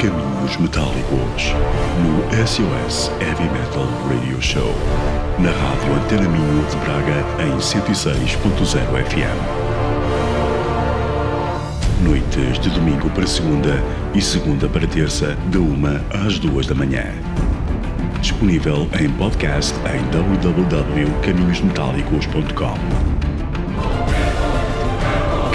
[0.00, 1.52] Caminhos Metálicos,
[2.00, 4.74] no SOS Heavy Metal Radio Show,
[5.38, 9.38] na Rádio Antena Minho de Braga em 106.0 FM.
[12.02, 13.84] Noites de domingo para segunda
[14.14, 17.04] e segunda para terça, de uma às duas da manhã.
[18.22, 22.78] Disponível em podcast em www.caminhosmetálicos.com.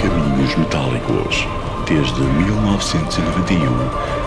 [0.00, 1.48] Caminhos Metálicos,
[1.88, 4.15] desde 1991,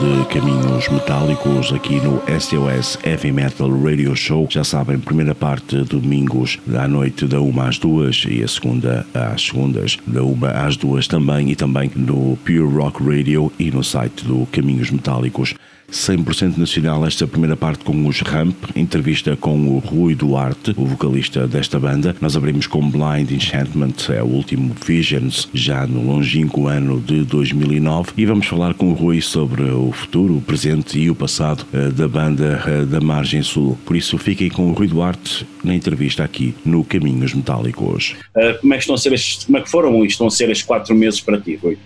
[0.00, 4.46] De Caminhos Metálicos aqui no SOS Heavy Metal Radio Show.
[4.48, 9.42] Já sabem, primeira parte domingos à noite da uma às duas e a segunda às
[9.42, 14.24] segundas da uma às duas também e também no Pure Rock Radio e no site
[14.24, 15.54] do Caminhos Metálicos.
[15.90, 21.46] 100% nacional esta primeira parte com os Ramp, entrevista com o Rui Duarte, o vocalista
[21.46, 22.14] desta banda.
[22.20, 28.12] Nós abrimos com Blind Enchantment, é o último Visions, já no longínquo ano de 2009,
[28.16, 31.90] e vamos falar com o Rui sobre o futuro, o presente e o passado uh,
[31.92, 33.78] da banda uh, da Margem Sul.
[33.84, 38.14] Por isso fiquem com o Rui Duarte na entrevista aqui no Caminhos Metálicos.
[38.36, 39.10] Uh, como, é que estão a ser
[39.46, 41.78] como é que foram estão a ser quatro meses para ti, Rui?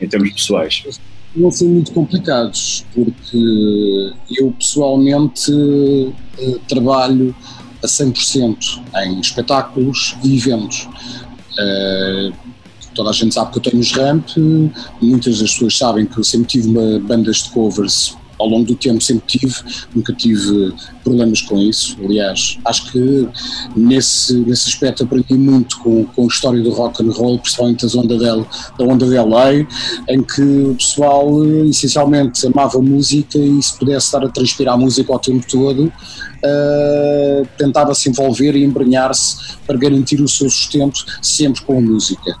[0.00, 0.84] Em termos pessoais?
[1.34, 5.52] Não foram muito complicados, porque eu pessoalmente
[6.38, 7.34] eh, trabalho
[7.82, 10.88] a 100% em espetáculos e eventos.
[11.58, 12.32] Eh,
[12.94, 14.28] toda a gente sabe que eu tenho os ramp,
[15.00, 18.74] muitas das pessoas sabem que eu sempre tive uma bandas de covers ao longo do
[18.74, 19.54] tempo sempre tive,
[19.94, 21.96] nunca tive problemas com isso.
[22.02, 23.28] Aliás, acho que
[23.76, 28.00] nesse, nesse aspecto aprendi muito com, com a história do rock and roll, principalmente da
[28.00, 28.46] onda, dela,
[28.78, 29.66] da onda de LA,
[30.08, 35.12] em que o pessoal essencialmente amava música e se pudesse estar a transpirar a música
[35.12, 41.62] o tempo todo, uh, tentava se envolver e embrenhar-se para garantir o seu sustento sempre
[41.62, 42.36] com a música.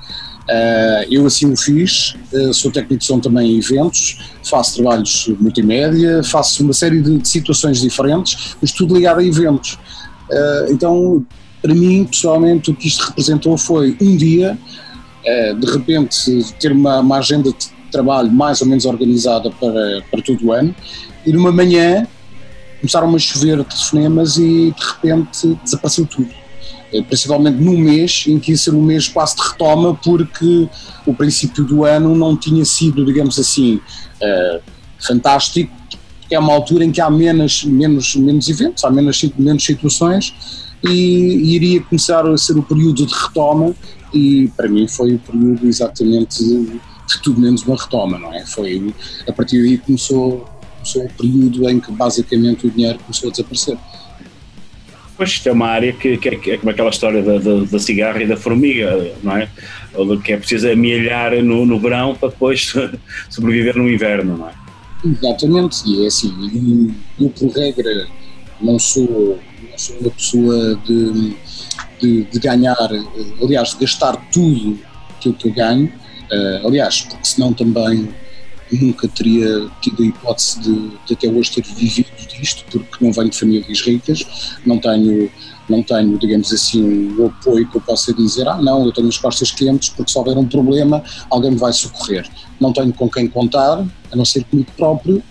[0.48, 5.30] Uh, eu assim o fiz, uh, sou técnico de som também em eventos, faço trabalhos
[5.38, 9.74] multimédia, faço uma série de, de situações diferentes, mas tudo ligado a eventos.
[9.74, 11.26] Uh, então,
[11.60, 14.56] para mim, pessoalmente, o que isto representou foi um dia,
[15.60, 20.46] de repente, ter uma, uma, agenda de trabalho mais ou menos organizada para, para todo
[20.46, 20.74] o ano,
[21.26, 22.06] e numa manhã
[22.80, 26.30] começaram a chover telefonemas e de repente desapareceu tudo
[27.06, 30.68] principalmente num mês em que ia ser um mês quase de retoma, porque
[31.06, 34.60] o princípio do ano não tinha sido, digamos assim, uh,
[34.98, 35.72] fantástico,
[36.30, 40.34] é uma altura em que há menos, menos, menos eventos, há menos, menos situações
[40.84, 43.74] e, e iria começar a ser o período de retoma
[44.12, 48.44] e para mim foi o período exatamente de, de tudo menos uma retoma, não é?
[48.46, 48.94] Foi
[49.26, 53.78] a partir daí começou, começou o período em que basicamente o dinheiro começou a desaparecer.
[55.18, 57.78] Pois é uma área que, que, é, que, é como aquela história da, da, da,
[57.80, 59.50] cigarra e da formiga, não é?
[60.24, 62.72] Que é preciso amelhar no, no verão para depois
[63.28, 64.52] sobreviver no inverno, não é?
[65.04, 68.06] Exatamente, e é assim, eu por regra
[68.60, 71.36] não sou, não sou uma pessoa de,
[72.00, 72.88] de, de ganhar,
[73.42, 74.78] aliás, de gastar tudo
[75.16, 78.08] aquilo que eu ganho, uh, aliás, porque senão também
[78.70, 82.08] nunca teria tido a hipótese de, de, até hoje ter vivido
[82.70, 84.24] porque não venho de famílias ricas,
[84.64, 85.30] não tenho,
[85.68, 89.18] não tenho, digamos assim, o apoio que eu possa dizer, ah não, eu tenho as
[89.18, 92.28] costas quentes porque se houver um problema alguém me vai socorrer.
[92.60, 95.22] Não tenho com quem contar, a não ser comigo próprio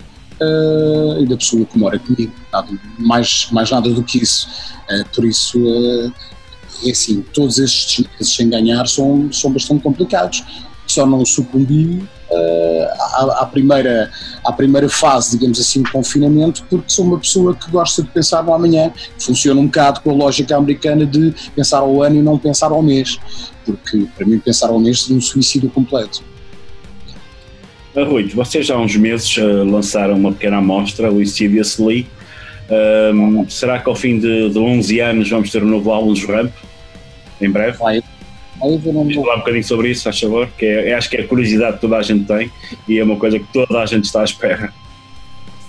[0.41, 4.47] uh, e da pessoa que mora comigo, nada, mais, mais nada do que isso.
[4.89, 6.11] Uh, por isso, uh,
[6.85, 10.43] é assim, todos estes sem ganhar são, são bastante complicados.
[10.87, 14.09] Só não sucumbi uh, à, à, primeira,
[14.45, 18.43] à primeira fase, digamos assim, de confinamento, porque sou uma pessoa que gosta de pensar
[18.43, 18.91] no amanhã.
[19.19, 22.81] Funciona um bocado com a lógica americana de pensar ao ano e não pensar ao
[22.81, 23.19] mês,
[23.65, 26.23] porque para mim pensar ao mês seria um suicídio completo.
[27.95, 32.07] Rui, vocês já há uns meses uh, lançaram uma pequena amostra, o Insidiously.
[32.69, 36.25] Um, será que ao fim de, de 11 anos vamos ter um novo álbum de
[36.25, 36.51] Ramp?
[37.41, 37.77] Em breve?
[37.77, 38.03] Vai,
[38.61, 41.27] Aí Vamos falar um bocadinho sobre isso, faz favor, que é, acho que é a
[41.27, 42.51] curiosidade que toda a gente tem
[42.87, 44.73] e é uma coisa que toda a gente está à espera.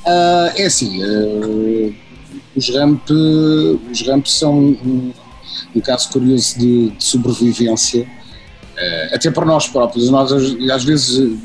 [0.07, 1.95] Uh, é assim, uh,
[2.57, 3.11] os, ramp,
[3.91, 5.13] os ramp são um,
[5.77, 10.09] um caso curioso de, de sobrevivência, uh, até para nós próprios.
[10.09, 11.39] Nós, às vezes,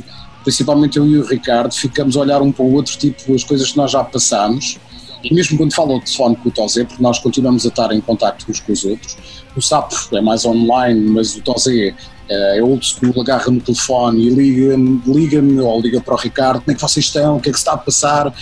[0.43, 3.71] principalmente eu e o Ricardo, ficamos a olhar um para o outro, tipo, as coisas
[3.71, 4.79] que nós já passámos
[5.23, 8.01] e mesmo quando falo ao telefone com o Tozé, porque nós continuamos a estar em
[8.01, 9.17] contato uns com os outros,
[9.55, 11.95] o Sapo é mais online, mas o Tozé
[12.29, 16.61] é, é old school, agarra no telefone e liga-me liga ou liga para o Ricardo,
[16.61, 18.33] como é que vocês estão, o que é que se está a passar,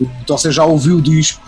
[0.00, 1.42] o Tozé já ouviu o disco,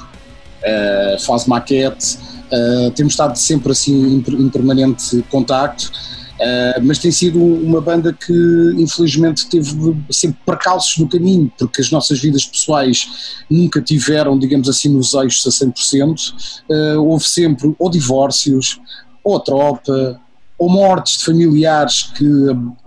[0.62, 2.18] é, faz maquete,
[2.50, 5.92] é, temos estado sempre assim em permanente contacto,
[6.42, 8.32] Uh, mas tem sido uma banda que
[8.76, 9.70] infelizmente teve
[10.10, 15.46] sempre percalços no caminho, porque as nossas vidas pessoais nunca tiveram, digamos assim, nos eixos
[15.46, 16.34] a 100%.
[16.68, 18.80] Uh, houve sempre ou divórcios,
[19.22, 20.20] ou tropa,
[20.58, 22.26] ou mortes de familiares que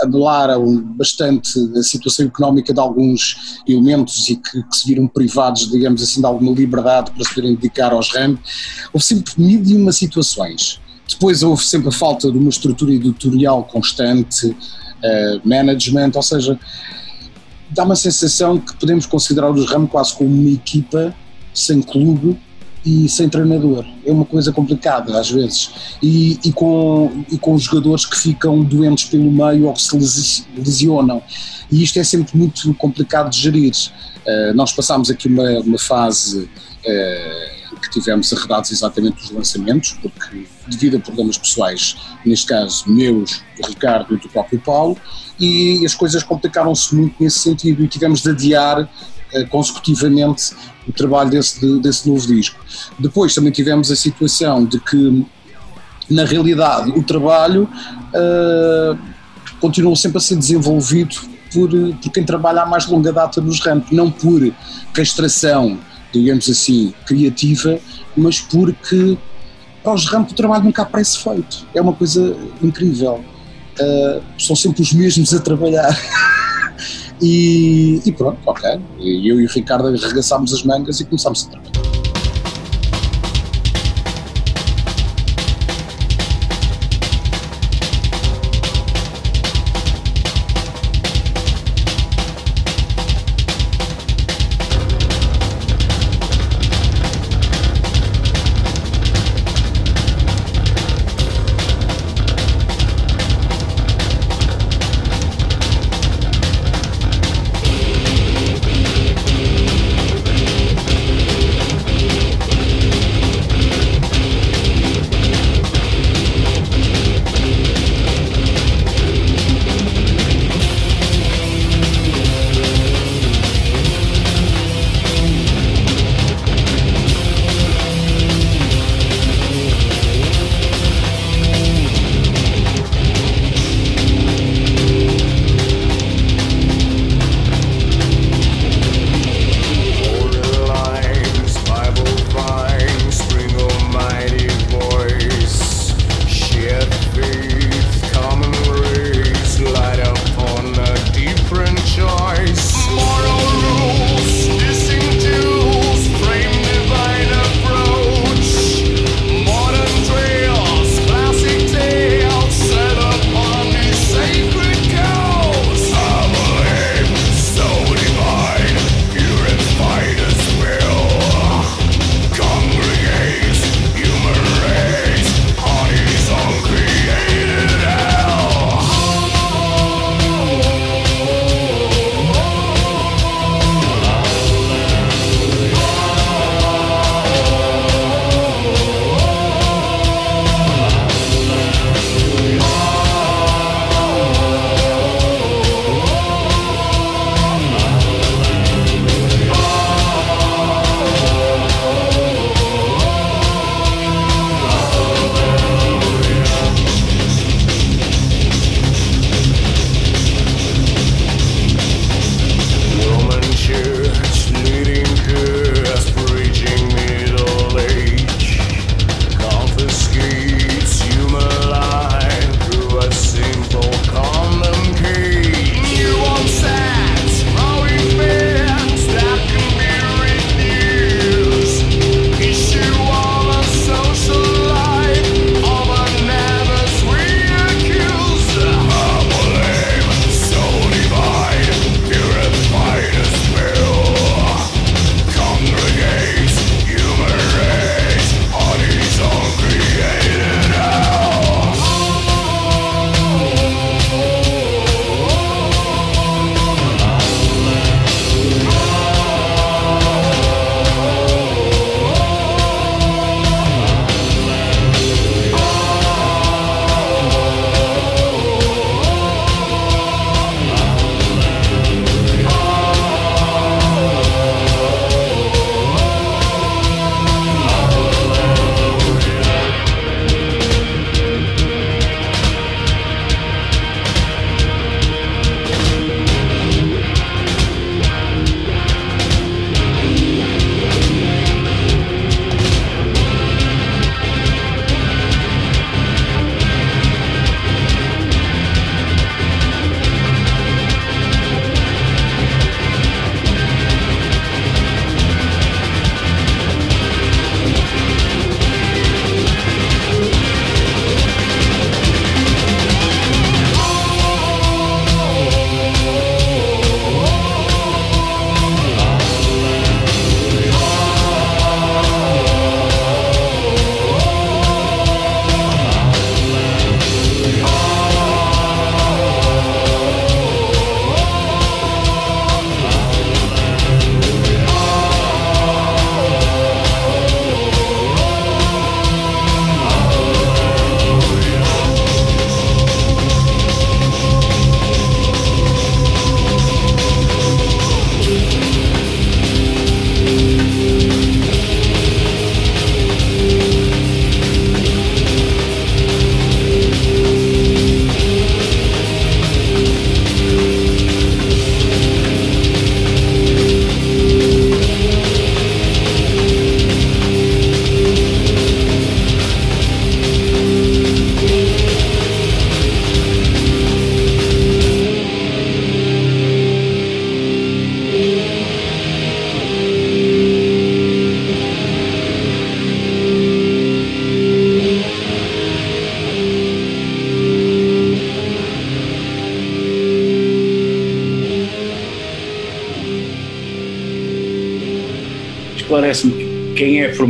[0.01, 6.01] abalaram bastante a situação económica de alguns elementos e que, que, se viram privados, digamos
[6.01, 8.37] assim, de alguma liberdade para se poderem dedicar aos RAM.
[8.93, 10.79] Houve sempre mil e uma situações.
[11.07, 16.59] Depois houve sempre a falta de uma estrutura editorial constante, uh, management, ou seja,
[17.69, 21.13] dá uma sensação que podemos considerar os Ramos quase como uma equipa
[21.53, 22.37] sem clube
[22.85, 23.85] e sem treinador.
[24.05, 25.71] É uma coisa complicada às vezes.
[26.01, 31.21] E, e, com, e com jogadores que ficam doentes pelo meio ou que se lesionam.
[31.71, 33.73] E isto é sempre muito complicado de gerir.
[34.25, 40.47] Uh, nós passámos aqui uma, uma fase uh, que tivemos arredados exatamente dos lançamentos, porque
[40.67, 44.97] devido a problemas pessoais, neste caso meus, do Ricardo e do próprio Paulo,
[45.39, 48.89] e as coisas complicaram-se muito nesse sentido e tivemos de adiar
[49.33, 50.55] eh, consecutivamente
[50.87, 52.63] o trabalho desse, desse novo disco.
[52.97, 55.25] Depois também tivemos a situação de que,
[56.09, 57.67] na realidade, o trabalho
[58.13, 58.97] uh,
[59.59, 61.15] continuou sempre a ser desenvolvido
[61.51, 64.41] por, por quem trabalha há mais longa data nos ramp, não por
[64.93, 65.79] castração,
[66.19, 67.79] digamos assim, criativa,
[68.15, 69.17] mas porque
[69.83, 71.67] para os ramp o trabalho nunca aparece feito.
[71.73, 73.23] É uma coisa incrível.
[73.79, 75.95] Uh, são sempre os mesmos a trabalhar.
[77.21, 78.69] E, e pronto, ok.
[78.99, 81.84] Eu e o Ricardo arregaçámos as mangas e começámos a trabalhar.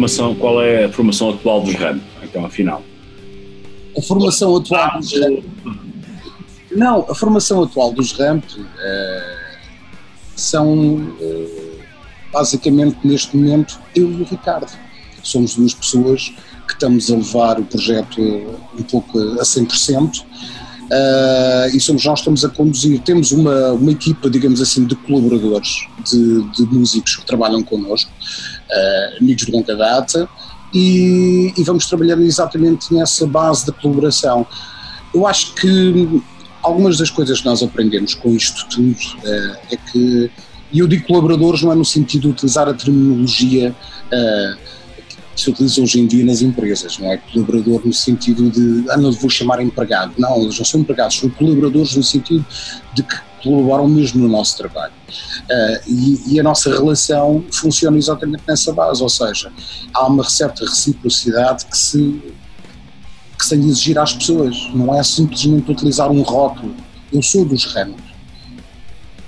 [0.06, 2.84] Formação, qual é a formação atual dos RAM, então, afinal.
[3.98, 5.44] A formação atual dos RAM.
[6.72, 8.66] Não, a formação atual dos RAMP uh,
[10.36, 11.80] são uh,
[12.34, 14.70] basicamente neste momento eu e o Ricardo.
[15.24, 16.34] Somos duas pessoas
[16.68, 18.20] que estamos a levar o projeto
[18.78, 20.22] um pouco a 100%.
[20.86, 23.00] Uh, e somos nós que estamos a conduzir.
[23.02, 28.12] Temos uma, uma equipa, digamos assim, de colaboradores, de, de músicos que trabalham connosco,
[28.70, 30.28] uh, amigos de longa data,
[30.74, 34.46] e, e, vamos trabalhando exatamente nessa base da colaboração.
[35.14, 36.22] Eu acho que
[36.62, 40.32] algumas das coisas que nós aprendemos com isto tudo uh, é que,
[40.72, 43.76] e eu digo colaboradores não é no sentido de utilizar a terminologia
[45.36, 48.98] que se utiliza hoje em dia nas empresas, não é colaborador no sentido de, ah,
[48.98, 52.46] não vou chamar empregado, não, eles não são empregados, são colaboradores no sentido
[52.94, 54.92] de que colaboram mesmo no nosso trabalho.
[55.44, 59.52] Uh, e, e, a nossa relação funciona exatamente nessa base, ou seja,
[59.94, 62.22] há uma certa reciprocidade que se,
[63.38, 66.76] que se exigir às pessoas, não é simplesmente utilizar um rótulo,
[67.14, 68.04] eu sou dos ramos.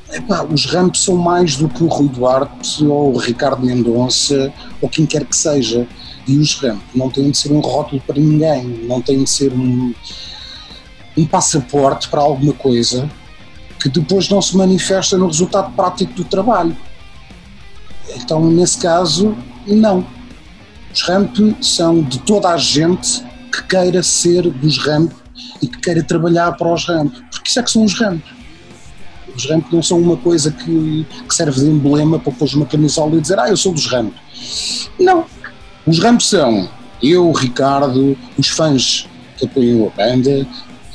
[0.09, 4.87] Epá, os Ramps são mais do que o Rui Duarte ou o Ricardo Mendonça ou
[4.87, 5.85] quem quer que seja.
[6.25, 9.51] E os Ramps não têm de ser um rótulo para ninguém, não têm de ser
[9.51, 9.93] um,
[11.17, 13.09] um passaporte para alguma coisa
[13.79, 16.75] que depois não se manifesta no resultado prático do trabalho.
[18.15, 19.35] Então, nesse caso,
[19.65, 20.05] não.
[20.93, 25.11] Os ramp são de toda a gente que queira ser dos ramp
[25.61, 28.23] e que queira trabalhar para os ramp, porque isso é que são os ramp.
[29.35, 33.15] Os ramp não são uma coisa que, que serve de emblema para pôr uma camisola
[33.15, 34.13] e dizer, ah, eu sou dos ramp.
[34.99, 35.25] Não.
[35.85, 36.67] Os ramp são
[37.01, 40.47] eu, Ricardo, os fãs que apoiam a banda,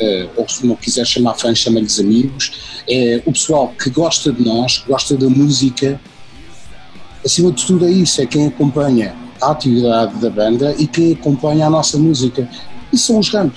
[0.03, 4.45] uh, ou se não quiser chamar fãs, chama-lhes amigos, é o pessoal que gosta de
[4.45, 6.01] nós, gosta da música.
[7.25, 11.67] Acima de tudo é isso, é quem acompanha a atividade da banda e quem acompanha
[11.67, 12.49] a nossa música.
[12.93, 13.55] E são os ramp.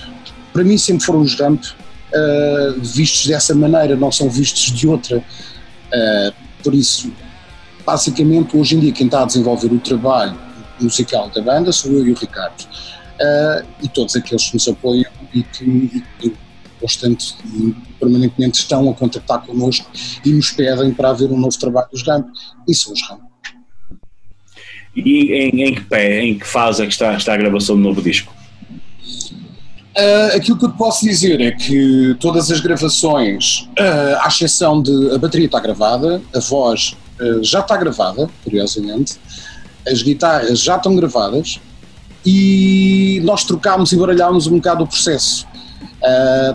[0.52, 5.18] Para mim sempre foram os ramp uh, vistos dessa maneira, não são vistos de outra.
[5.18, 6.32] Uh,
[6.62, 7.12] por isso,
[7.84, 10.36] basicamente, hoje em dia, quem está a desenvolver o trabalho
[10.80, 12.62] musical da banda sou eu e o Ricardo.
[12.62, 16.32] Uh, e todos aqueles que nos apoiam e que, e,
[16.80, 19.90] constante e permanentemente estão a contactar connosco
[20.24, 22.28] e nos pedem para haver um novo trabalho dos Ramp.
[22.68, 23.22] E são os Ramp.
[24.94, 27.82] E em, em, que pé, em que fase é que está, está a gravação do
[27.82, 28.34] novo disco?
[29.96, 34.82] Uh, aquilo que eu te posso dizer é que todas as gravações, uh, à exceção
[34.82, 39.16] de a bateria está gravada, a voz uh, já está gravada, curiosamente,
[39.88, 41.60] as guitarras já estão gravadas
[42.26, 45.46] e nós trocámos e baralhámos um bocado o processo.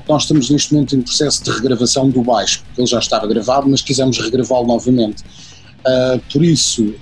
[0.08, 3.70] nós estamos neste momento em processo de regravação do baixo, porque ele já estava gravado,
[3.70, 5.24] mas quisemos regravá-lo novamente.
[6.32, 6.94] por isso,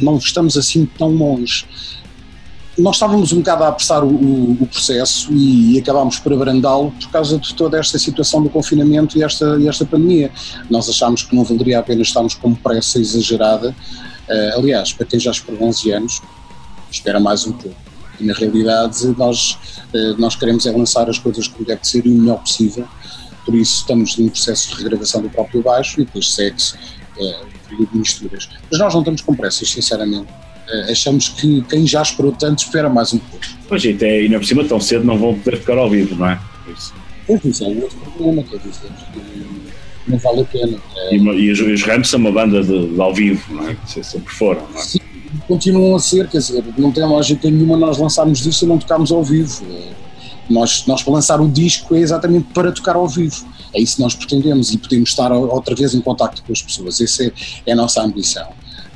[0.00, 1.64] não estamos assim tão longe
[2.78, 6.90] nós estávamos um bocado a apressar o, o, o processo e, e acabámos por abrandá-lo
[6.92, 10.30] por causa de toda esta situação do confinamento e esta, e esta pandemia.
[10.70, 13.74] Nós achámos que não valeria a pena estarmos com pressa exagerada.
[14.28, 16.22] Uh, aliás, para quem já esperou 11 anos,
[16.90, 17.91] espera mais um pouco.
[18.22, 19.58] E na realidade, nós,
[19.92, 22.86] uh, nós queremos é lançar as coisas como deve ser e o melhor possível.
[23.44, 27.90] Por isso, estamos em processo de regravação do próprio baixo e depois segue-se uh, período
[27.92, 28.48] de misturas.
[28.70, 30.28] Mas nós não estamos com pressas, sinceramente
[30.68, 33.44] eh, achamos que quem já esperou tanto espera mais um pouco.
[33.68, 36.30] Pois, e até ainda por cima tão cedo não vão poder ficar ao vivo, não
[36.30, 36.40] é?
[36.74, 36.94] Isso.
[37.26, 38.90] Pois, isso é um outro problema, quer dizer,
[40.06, 40.78] não vale a pena.
[40.96, 41.16] É...
[41.16, 43.76] E, e, os, os Rams são uma banda de, de ao vivo, não é?
[43.86, 44.82] Sempre foram, não é?
[44.82, 45.00] Sim,
[45.46, 49.10] continuam a ser, quer dizer, não tem lógica nenhuma nós lançarmos isso e não tocarmos
[49.12, 49.64] ao vivo.
[50.50, 53.46] Nós, nós para lançar o disco é exatamente para tocar ao vivo.
[53.74, 57.00] É isso que nós pretendemos e podemos estar outra vez em contato com as pessoas.
[57.00, 57.32] Essa é,
[57.66, 58.46] é a nossa ambição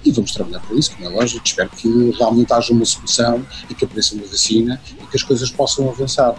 [0.05, 1.45] e vamos trabalhar para isso, como é lógico.
[1.45, 5.51] Espero que realmente haja uma solução e que apareça uma vacina e que as coisas
[5.51, 6.35] possam avançar.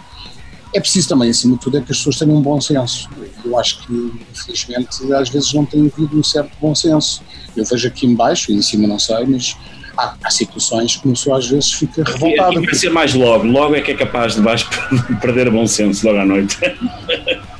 [0.74, 3.08] É preciso também, acima de tudo, é que as pessoas tenham um bom senso.
[3.44, 7.22] Eu acho que, infelizmente, às vezes não tem havido um certo bom senso.
[7.56, 9.56] Eu vejo aqui embaixo, e em cima não sei, mas
[9.98, 12.54] há, há situações que uma pessoa às vezes fica revoltada.
[12.54, 14.42] E vai ser mais logo, logo é que é capaz de
[15.20, 16.56] perder o bom senso logo à noite.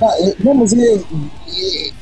[0.00, 0.94] Ah, não, mas é,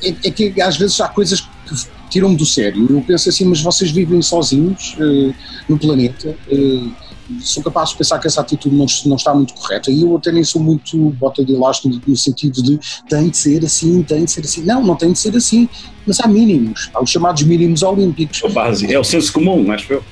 [0.05, 1.75] é, é, que às vezes há coisas que
[2.09, 2.87] tiram-me do sério.
[2.89, 5.35] Eu penso assim, mas vocês vivem sozinhos uh,
[5.69, 6.37] no planeta.
[6.47, 6.93] Uh,
[7.41, 10.31] sou capaz de pensar que essa atitude não, não, está muito correta e eu até
[10.31, 14.31] nem sou muito bota de elástico no sentido de tem de ser assim, tem de
[14.31, 14.63] ser assim.
[14.63, 15.69] Não, não tem de ser assim,
[16.07, 18.43] mas há mínimos, há os chamados mínimos olímpicos.
[18.45, 20.05] A base, é o senso comum, acho eu.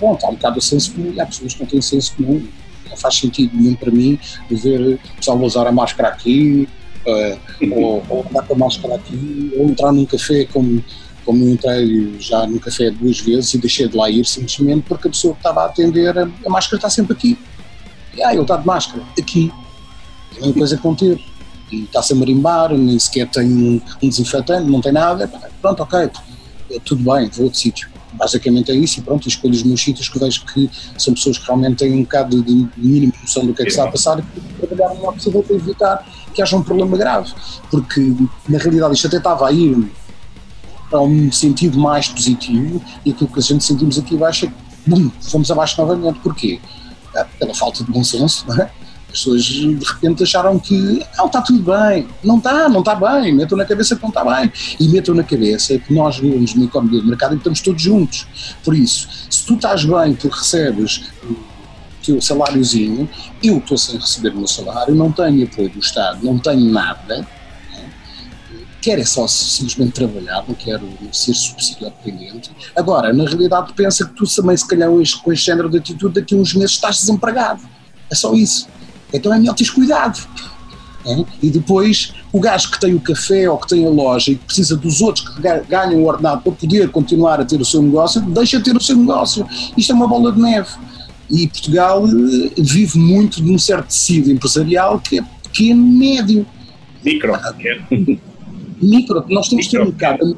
[0.00, 2.46] Bom, está um bocado o senso comum, há pessoas que não têm senso comum,
[2.88, 4.18] não faz sentido nenhum para mim
[4.50, 6.68] ver pessoal usar a máscara aqui,
[7.06, 7.38] uh,
[7.74, 10.82] ou, ou andar com a máscara aqui, ou entrar num café como
[11.24, 15.10] como entrei já no café duas vezes e deixei de lá ir simplesmente porque a
[15.10, 17.38] pessoa que estava a atender, a, a máscara está sempre aqui.
[18.14, 19.52] E, ah, ele está de máscara, aqui.
[20.36, 21.24] É a mesma coisa que ter.
[21.70, 25.30] E está-se a marimbar, nem sequer tem um, um desinfetante, não tem nada.
[25.60, 26.10] Pronto, ok,
[26.70, 27.88] é tudo bem, vou outro sítio.
[28.12, 31.46] Basicamente é isso e pronto, escolho os meus sítios que vejo que são pessoas que
[31.46, 34.18] realmente têm um bocado de, de mínima noção do que é que está a passar
[34.18, 37.32] e trabalhar o melhor possível para evitar que haja um problema grave.
[37.70, 38.14] Porque
[38.48, 39.90] na realidade isto até estava a ir
[40.92, 44.52] para um sentido mais positivo e aquilo que a gente sentimos aqui abaixo é
[44.86, 46.20] bum, fomos abaixo novamente.
[46.20, 46.60] Porquê?
[47.16, 48.70] É, pela falta de bom senso, não é?
[49.08, 52.06] As pessoas de repente acharam que não está tudo bem.
[52.22, 53.34] Não está, não está bem.
[53.34, 54.52] Metam na cabeça que não está bem.
[54.78, 58.26] E metam na cabeça que nós vivemos numa economia de mercado e estamos todos juntos.
[58.62, 61.02] Por isso, se tu estás bem, tu recebes
[62.02, 63.08] teu saláriozinho,
[63.42, 67.26] eu estou sem receber o meu salário, não tenho apoio do Estado, não tenho nada
[68.82, 72.50] quer é só simplesmente trabalhar, não quero ser subsídio dependente.
[72.76, 74.90] Agora, na realidade, pensa que tu também, se calhar,
[75.22, 77.62] com este género de atitude, daqui a uns meses estás desempregado.
[78.10, 78.68] É só isso.
[79.14, 80.20] Então é melhor teres cuidado.
[81.06, 81.24] É?
[81.42, 84.44] E depois, o gajo que tem o café ou que tem a loja e que
[84.44, 88.20] precisa dos outros que ganham o ordenado para poder continuar a ter o seu negócio,
[88.20, 89.46] deixa ter o seu negócio.
[89.76, 90.70] Isto é uma bola de neve.
[91.30, 96.46] E Portugal eh, vive muito de um certo tecido empresarial que é pequeno, médio.
[97.04, 97.32] Micro.
[98.82, 100.36] micro, nós temos de ter um bocado,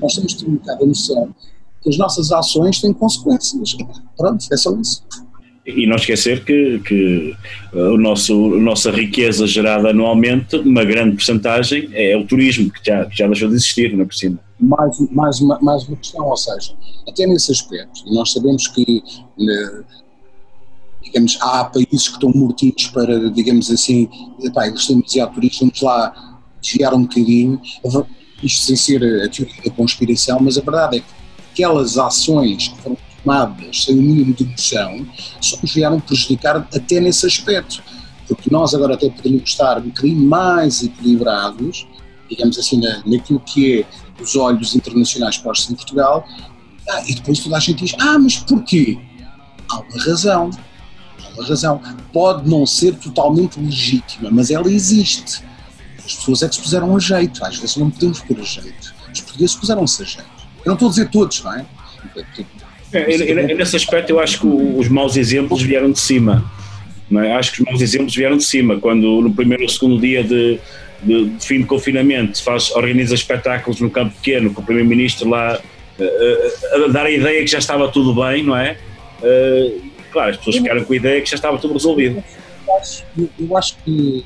[0.00, 1.34] nós temos de ter um bocado a noção
[1.82, 3.76] que as nossas ações têm consequências.
[4.16, 5.02] Pronto, é só isso.
[5.64, 7.36] E não esquecer que, que
[7.72, 13.04] o nosso, a nossa riqueza gerada anualmente, uma grande porcentagem, é o turismo, que já,
[13.04, 14.40] que já deixou de existir, não é por cima.
[14.58, 16.74] Mais, mais, uma, mais uma questão, ou seja,
[17.08, 19.02] até nesse aspecto, nós sabemos que,
[19.38, 19.84] né,
[21.04, 24.08] digamos, há países que estão mortidos para, digamos assim,
[24.42, 26.31] epá, eles têm demasiado turismo, vamos lá
[26.62, 27.60] desviar um bocadinho,
[28.42, 31.06] isto sem ser a teoria da conspiração, mas a verdade é que
[31.52, 35.06] aquelas ações que foram tomadas sem o mínimo de noção
[35.40, 37.82] só nos vieram prejudicar até nesse aspecto,
[38.26, 41.86] porque nós agora até poderíamos estar um bocadinho mais equilibrados,
[42.30, 46.26] digamos assim, na, naquilo que é os olhos internacionais postos em Portugal,
[46.88, 48.98] ah, e depois toda a gente diz, ah, mas porquê?
[49.70, 50.50] Há uma razão,
[51.22, 51.80] há uma razão.
[52.12, 55.42] Pode não ser totalmente legítima, mas ela existe
[56.12, 58.94] as pessoas é que se puseram a jeito, às vezes não podemos pôr a jeito.
[59.12, 60.30] Os portugueses puseram-se a jeito.
[60.64, 61.66] Eu não estou a dizer todos, não é?
[62.92, 66.44] é nesse aspecto, eu acho que os maus exemplos vieram de cima.
[67.10, 67.34] Não é?
[67.34, 68.78] Acho que os maus exemplos vieram de cima.
[68.78, 70.58] Quando no primeiro ou segundo dia de,
[71.02, 75.28] de, de fim de confinamento se faz, organiza espetáculos no campo pequeno, com o Primeiro-Ministro
[75.28, 78.76] lá a, a, a, dar a ideia que já estava tudo bem, não é?
[79.20, 82.22] Uh, claro, as pessoas ficaram com a ideia que já estava tudo resolvido.
[82.66, 83.04] Eu acho,
[83.38, 84.24] eu acho que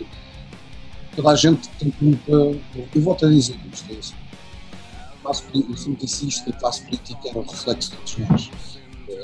[1.17, 2.21] toda a gente tem que.
[2.29, 7.33] Eu volto a dizer isto: é classe, eu sempre disse isto: a classe política é
[7.37, 8.51] o reflexo de todos nós.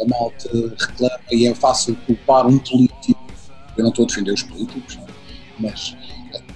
[0.00, 3.20] A malta reclama e é fácil culpar um político.
[3.76, 5.06] Eu não estou a defender os políticos, não,
[5.58, 5.96] mas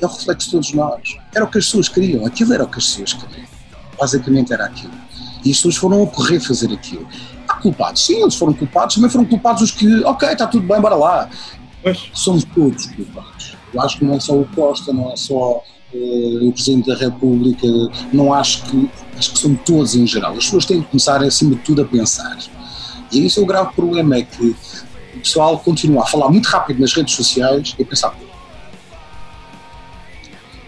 [0.01, 1.17] é o reflexo de todos nós.
[1.35, 3.47] Era o que as pessoas queriam, aquilo era o que as pessoas queriam.
[3.99, 4.95] Basicamente era aquilo.
[5.45, 7.07] E as pessoas foram a correr fazer aquilo.
[7.49, 10.81] Há culpados, sim, eles foram culpados, também foram culpados os que, ok, está tudo bem,
[10.81, 11.31] bora lá.
[11.83, 12.11] Pois.
[12.13, 13.36] Somos todos culpados.
[13.73, 16.97] Eu acho que não é só o Costa, não é só uh, o Presidente da
[16.97, 17.67] República,
[18.13, 20.33] não acho que, acho que são todos em geral.
[20.33, 22.39] As pessoas têm que começar, acima de tudo, a pensar.
[23.13, 24.55] E isso é o grave problema, é que
[25.15, 28.21] o pessoal continua a falar muito rápido nas redes sociais e a pensar Por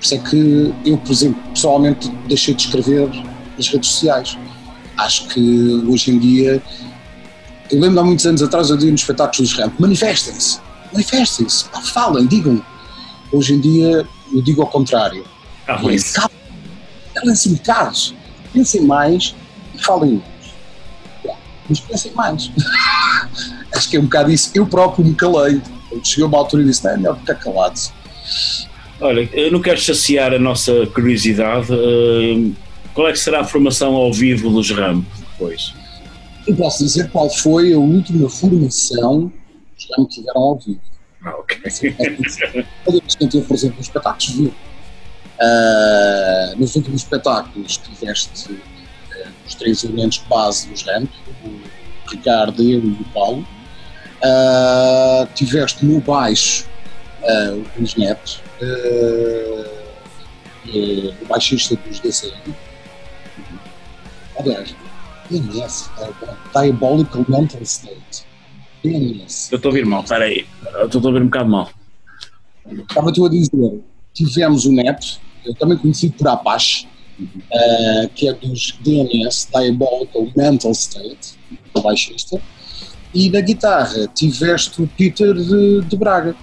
[0.00, 3.08] isso é que eu, por exemplo, pessoalmente deixei de escrever
[3.56, 4.38] nas redes sociais.
[4.96, 6.62] Acho que hoje em dia,
[7.70, 10.60] eu lembro há muitos anos atrás, eu dizia nos espetáculos dos rap, manifestem-se,
[10.92, 12.62] manifestem-se, falem, digam,
[13.32, 15.24] Hoje em dia, eu digo ao contrário.
[15.66, 15.78] Ah,
[17.14, 18.14] Calem-se bocados.
[18.52, 19.34] Pensem mais
[19.74, 20.22] e falem.
[21.68, 22.50] Mas pensem mais.
[23.74, 24.50] Acho que é um bocado isso.
[24.54, 25.60] Eu próprio me calei.
[26.02, 27.78] Cheguei a uma altura e disse: não, é melhor ficar calado.
[29.00, 31.72] Olha, eu não quero saciar a nossa curiosidade.
[31.72, 32.54] Uh,
[32.94, 35.72] qual é que será a formação ao vivo dos RAM depois?
[36.46, 39.30] Eu posso dizer qual foi a última formação
[39.76, 40.80] que os RAM tiveram ao vivo.
[41.28, 41.60] Ah, ok.
[43.08, 44.54] Sentir, por exemplo, espetáculos viu.
[45.40, 48.58] Uh, nos últimos espetáculos tiveste uh,
[49.46, 51.10] os três elementos base dos RAMP,
[51.44, 53.46] o Ricardo, eu e o Paulo.
[54.18, 56.66] Uh, tiveste no baixo
[57.22, 58.40] o Luís Neto,
[61.20, 62.54] o baixista dos DCM.
[64.38, 64.74] Aliás,
[65.30, 65.90] DNS,
[66.54, 68.27] Diabolical Mental State.
[68.84, 70.46] Eu estou a ouvir mal, espera aí.
[70.84, 71.70] Estou a ouvir um bocado mal.
[72.70, 73.80] Estava tu a dizer,
[74.12, 76.86] tivemos o Neto, eu também conhecido por Apache,
[77.20, 81.38] uh, que é dos DNS, Diabolical Mental State,
[81.82, 82.40] baixista,
[83.14, 86.36] e na guitarra tiveste o Peter de, de Braga.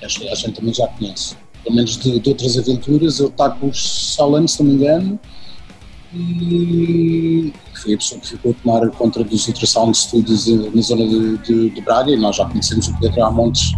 [0.00, 1.36] Esta a gente também já conhece.
[1.62, 5.20] Pelo menos de, de outras aventuras, ele está com os Salem, se não me engano,
[6.14, 11.38] e foi a pessoa que ficou a tomar conta dos Ultrasound Studios na zona de,
[11.38, 13.72] de, de Braga, e nós já conhecemos o Pedro há montes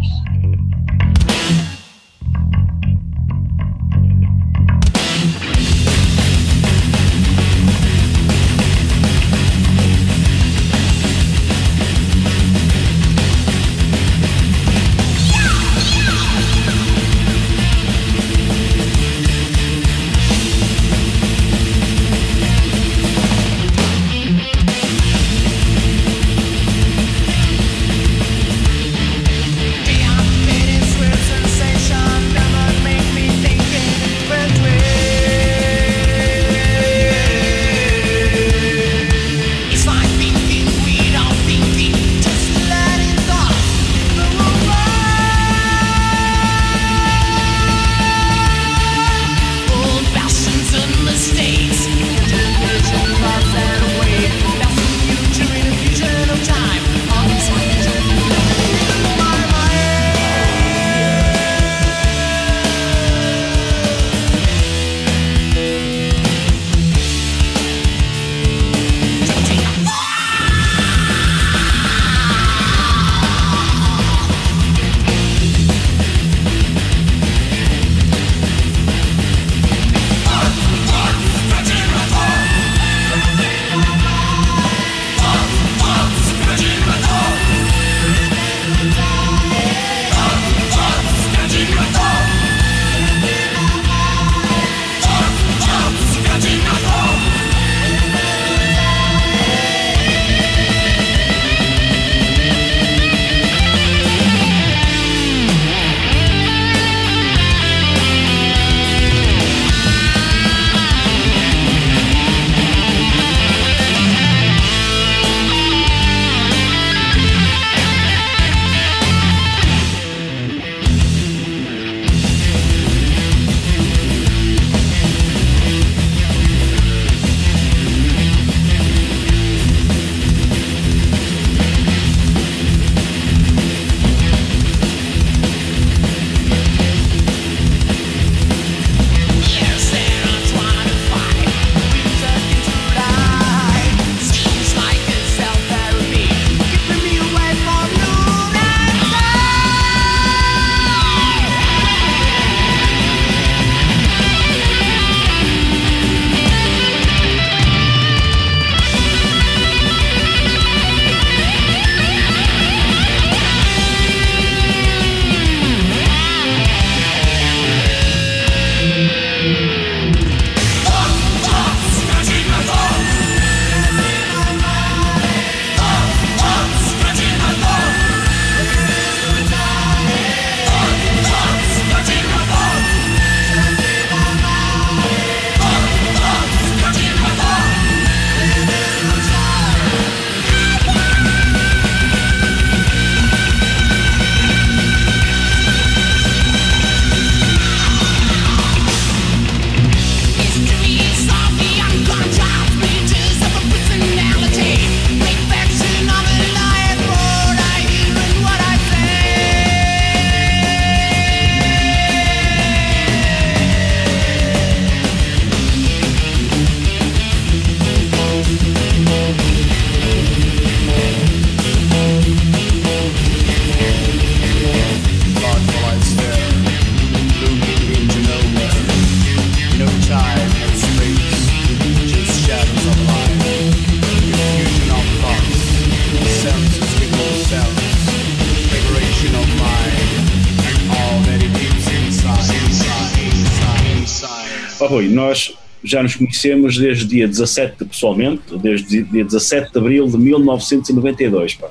[245.90, 251.54] já nos conhecemos desde dia 17, pessoalmente, desde dia 17 de abril de 1992.
[251.54, 251.68] Pá.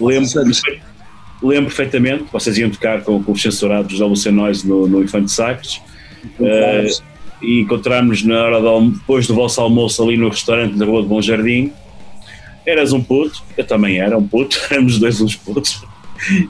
[0.00, 0.30] Lembro,
[1.42, 5.80] lembro perfeitamente, vocês iam tocar com, com os censurados da Lucianois no, no Infante Sacres
[6.38, 7.02] uh,
[7.42, 11.08] e encontramos na hora do, depois do vosso almoço ali no restaurante da Rua de
[11.08, 11.72] Bom Jardim.
[12.64, 15.82] Eras um puto, eu também era um puto, éramos dois uns putos.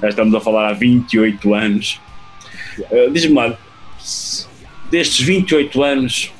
[0.00, 2.00] Já estamos a falar há 28 anos.
[2.78, 3.56] Uh, Diz-me lá,
[4.90, 6.32] destes 28 anos,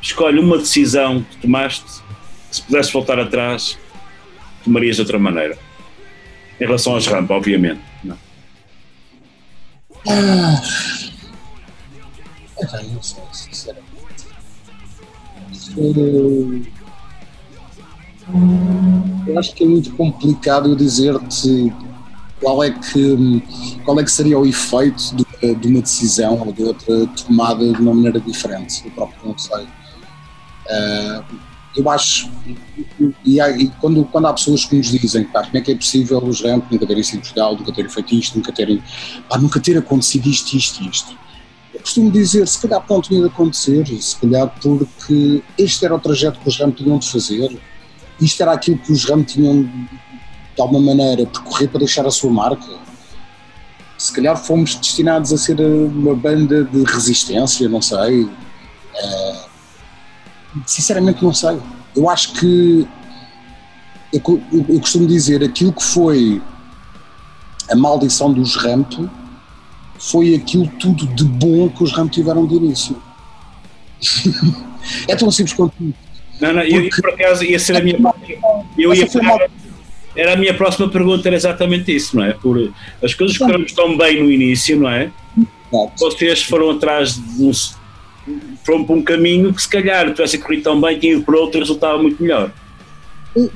[0.00, 1.84] escolhe uma decisão que tomaste,
[2.50, 3.78] que se pudesse voltar atrás,
[4.64, 5.58] tomarias de outra maneira.
[6.60, 7.80] Em relação às rampas, obviamente.
[8.02, 8.18] Não.
[10.08, 10.62] Ah,
[12.84, 13.86] não sei, sinceramente.
[19.26, 21.72] Eu acho que é muito complicado dizer-te
[22.40, 23.42] qual é que
[23.84, 27.80] qual é que seria o efeito de, de, uma decisão ou de outra tomada de
[27.80, 28.82] uma maneira diferente.
[28.84, 29.64] Eu próprio sei.
[29.64, 31.24] Uh,
[31.76, 32.30] eu acho,
[33.24, 36.18] e, e, quando, quando há pessoas que nos dizem pá, como é que é possível
[36.24, 38.82] os RAMP nunca terem sido Portugal, nunca terem feito isto, nunca terem,
[39.28, 41.18] pá, nunca ter acontecido isto, isto, isto.
[41.74, 45.98] Eu costumo dizer, se calhar não tinha de acontecer, se calhar porque este era o
[45.98, 47.60] trajeto que os RAM tinham de fazer,
[48.18, 49.68] isto era aquilo que os RAM tinham
[50.56, 52.66] de alguma maneira percorrer para deixar a sua marca.
[53.98, 58.24] Se calhar fomos destinados a ser uma banda de resistência, não sei.
[58.24, 59.46] Uh,
[60.66, 61.58] sinceramente não sei.
[61.94, 62.88] Eu acho que
[64.12, 66.40] eu, eu, eu, costumo dizer aquilo que foi
[67.70, 68.92] a maldição dos Ramp
[69.98, 72.96] foi aquilo tudo de bom que os Ramp tiveram de início.
[75.08, 75.74] é tão simples quanto
[76.40, 77.98] Não, não, eu, por acaso ia ser a minha.
[78.76, 79.48] Eu ia falar,
[80.16, 82.32] era a minha próxima pergunta, era exatamente isso, não é?
[82.32, 85.10] Por as coisas correram tão bem no início, não é?
[85.98, 87.52] Vocês foram atrás de um,
[88.64, 91.58] foram para um caminho que se calhar tivesse corrido tão bem, tinha ido por outro
[91.58, 92.52] e resultava muito melhor.
[93.34, 93.52] Eu,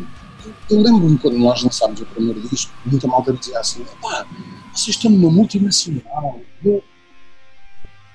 [0.70, 4.26] eu lembro-me quando nós lançámos o primeiro disco, muita malta dizia assim: pá,
[4.72, 6.40] vocês estão numa multinacional.
[6.64, 6.82] Eu,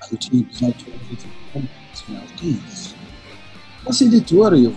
[0.02, 2.24] ah, eu tinha 18 anos, multinacional?
[2.24, 2.96] O que é isso?
[3.86, 4.76] Nossa editora, eu.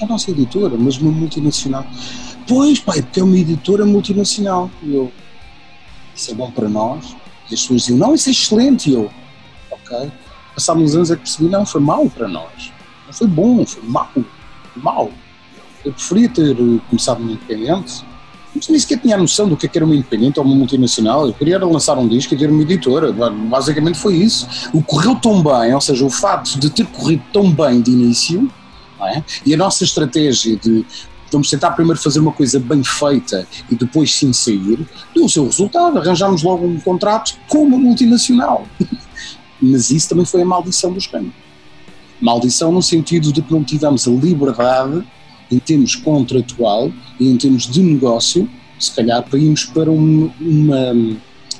[0.00, 1.86] É a nossa editora, mas uma multinacional.
[2.46, 4.70] Pois, pai, porque é uma editora multinacional.
[4.82, 5.12] E eu.
[6.14, 7.16] Isso é bom para nós.
[7.50, 8.90] E as pessoas diziam: não, isso é excelente.
[8.90, 9.10] E eu.
[9.70, 10.10] Ok
[10.60, 12.72] passados uns anos é que percebi, não, foi mal para nós.
[13.06, 14.10] Não foi bom, foi mal.
[14.76, 15.10] Mal.
[15.84, 16.56] Eu preferia ter
[16.88, 18.04] começado no independente.
[18.54, 21.26] Mas nem sequer tinha a noção do que, é era uma independente ou uma multinacional.
[21.26, 23.12] Eu queria lançar um disco e ter uma editora.
[23.12, 24.46] Basicamente foi isso.
[24.72, 28.50] O correu tão bem, ou seja, o fato de ter corrido tão bem de início,
[29.02, 29.22] é?
[29.46, 30.84] e a nossa estratégia de
[31.30, 35.44] vamos tentar primeiro fazer uma coisa bem feita e depois sim sair, deu o seu
[35.44, 35.98] resultado.
[35.98, 38.66] Arranjámos logo um contrato com uma multinacional.
[39.60, 41.34] mas isso também foi a maldição dos câmbios.
[42.20, 45.04] Maldição no sentido de que não tivemos a liberdade,
[45.50, 50.92] em termos contratual e em termos de negócio, se calhar para irmos para um, uma,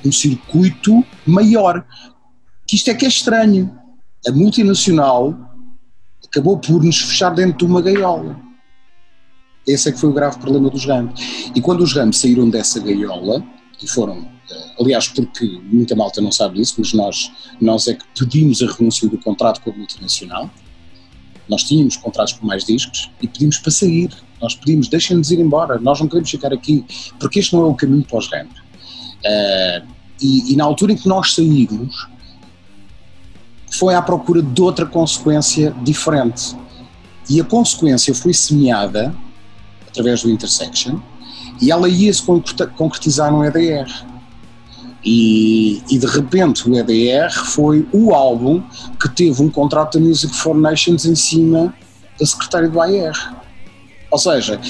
[0.05, 1.85] um circuito maior.
[2.66, 3.71] Que isto é que é estranho.
[4.27, 5.35] A multinacional
[6.25, 8.39] acabou por nos fechar dentro de uma gaiola.
[9.66, 11.20] Esse é que foi o grave problema dos ramos.
[11.54, 13.44] E quando os ramos saíram dessa gaiola
[13.82, 14.26] e foram
[14.78, 19.08] aliás, porque muita malta não sabe disso, mas nós, nós é que pedimos a renúncia
[19.08, 20.50] do contrato com a multinacional.
[21.48, 24.11] Nós tínhamos contratos por mais discos e pedimos para sair.
[24.40, 26.84] Nós pedimos, deixem-nos ir embora, nós não queremos ficar aqui,
[27.18, 28.50] porque este não é o caminho para os ramp.
[28.50, 29.86] Uh,
[30.20, 32.08] e, e, na altura em que nós saímos,
[33.70, 36.56] foi à procura de outra consequência diferente.
[37.28, 39.14] E a consequência foi semeada
[39.91, 40.99] através do Intersection
[41.61, 42.22] e ela ia se
[42.76, 43.88] concretizar no EDR.
[45.05, 48.62] E, e, de repente o EDR foi o álbum
[49.01, 51.74] que teve um contrato da Music for Nations em cima
[52.18, 53.43] da secretária do AR.
[54.11, 54.61] Ou seja,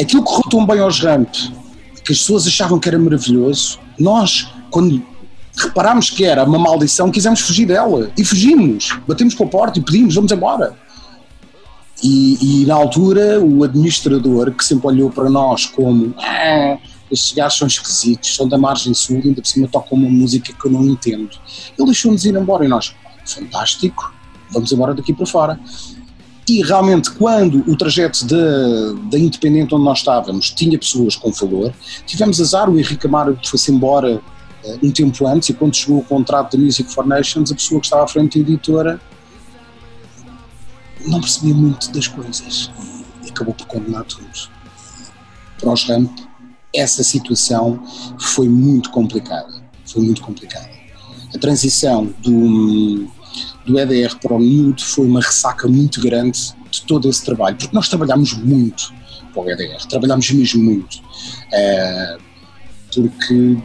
[0.00, 4.48] aquilo que correu tão bem aos Ramp, que as pessoas achavam que era maravilhoso, nós,
[4.70, 5.02] quando
[5.56, 9.82] reparámos que era uma maldição, quisemos fugir dela e fugimos, batemos com a porta e
[9.82, 10.74] pedimos, vamos embora.
[12.04, 16.76] E, e na altura o administrador que sempre olhou para nós como ah,
[17.10, 20.66] estes gajos são esquisitos, são da margem sul, ainda por cima tocam uma música que
[20.66, 21.30] eu não entendo.
[21.78, 22.94] Ele deixou-nos ir embora e nós,
[23.24, 24.12] fantástico,
[24.50, 25.58] vamos embora daqui para fora.
[26.46, 31.72] E realmente, quando o trajeto da Independente onde nós estávamos tinha pessoas com valor,
[32.06, 34.20] tivemos azar, o Henrique Amaro foi-se embora
[34.62, 37.80] uh, um tempo antes, e quando chegou o contrato da Music for Nations, a pessoa
[37.80, 39.00] que estava à frente da editora
[41.06, 42.70] não percebia muito das coisas
[43.24, 44.28] e acabou por condenar tudo.
[45.58, 46.10] Para os Ramp,
[46.74, 47.82] essa situação
[48.18, 49.62] foi muito complicada.
[49.86, 50.70] Foi muito complicada.
[51.34, 53.06] A transição do,
[53.64, 57.74] do EDR para o Nude foi uma ressaca muito grande de todo esse trabalho, porque
[57.74, 58.92] nós trabalhámos muito
[59.32, 61.00] para o EDR, trabalhámos mesmo muito.
[61.52, 62.18] É,
[62.94, 63.56] porque,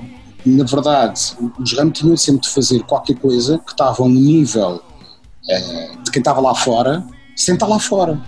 [0.46, 4.82] na verdade, os RAM tinham sempre de fazer qualquer coisa que estava a um nível
[5.48, 7.06] é, de quem estava lá fora,
[7.40, 8.22] sem estar lá fora.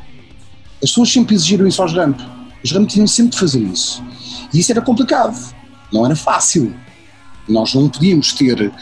[0.82, 2.16] As pessoas sempre exigiram isso aos RAM.
[2.64, 4.02] Os RAM tinham sempre de fazer isso.
[4.54, 5.38] E isso era complicado,
[5.92, 6.74] não era fácil.
[7.50, 8.74] Nós não podíamos ter uh,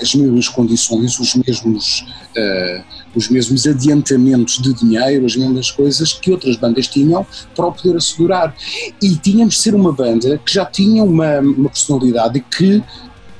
[0.00, 2.06] as mesmas condições, os mesmos,
[2.36, 2.84] uh,
[3.16, 7.26] os mesmos adiantamentos de dinheiro, as mesmas coisas que outras bandas tinham
[7.56, 8.54] para o poder assegurar.
[9.02, 12.82] E tínhamos de ser uma banda que já tinha uma, uma personalidade que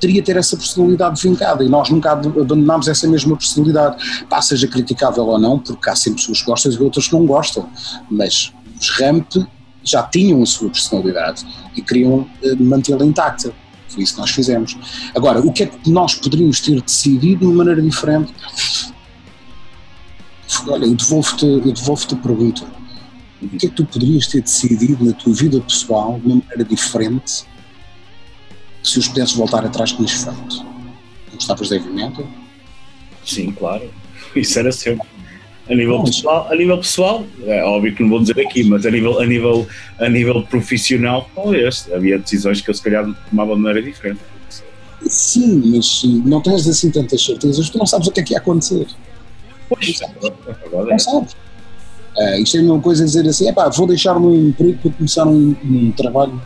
[0.03, 4.25] teria ter essa personalidade vincada e nós nunca abandonámos essa mesma personalidade.
[4.29, 7.25] Pá, seja criticável ou não, porque há sempre pessoas que gostam e outras que não
[7.25, 7.71] gostam,
[8.11, 9.33] mas os Ramp
[9.85, 11.47] já tinham a sua personalidade
[11.77, 13.55] e queriam uh, mantê-la intacta.
[13.89, 14.77] Foi isso que nós fizemos.
[15.15, 18.35] Agora, o que é que nós poderíamos ter decidido de uma maneira diferente?
[20.67, 22.65] Olha, eu devolvo-te devolvo a pergunta.
[23.41, 26.65] O que é que tu poderias ter decidido na tua vida pessoal de uma maneira
[26.65, 27.45] diferente
[28.83, 30.67] se os pudesses voltar atrás tinhas feito?
[31.35, 32.27] Gostavas de heavy metal?
[33.25, 33.89] Sim, claro.
[34.35, 35.07] Isso era sempre.
[35.71, 38.91] A nível, pessoal, a nível pessoal, é óbvio que não vou dizer aqui, mas a
[38.91, 39.67] nível, a nível,
[39.99, 41.89] a nível profissional, talvez.
[41.95, 44.21] Havia decisões que eu se calhar tomava de maneira diferente.
[45.09, 48.39] Sim, mas não tens assim tantas certezas, tu não sabes o que é que ia
[48.39, 48.87] acontecer.
[49.69, 50.07] Pois, é
[50.73, 51.33] não, não sabes.
[51.33, 54.91] Uh, isto é a mesma coisa dizer assim, epá, vou deixar o meu emprego para
[54.91, 56.41] começar um, um trabalho,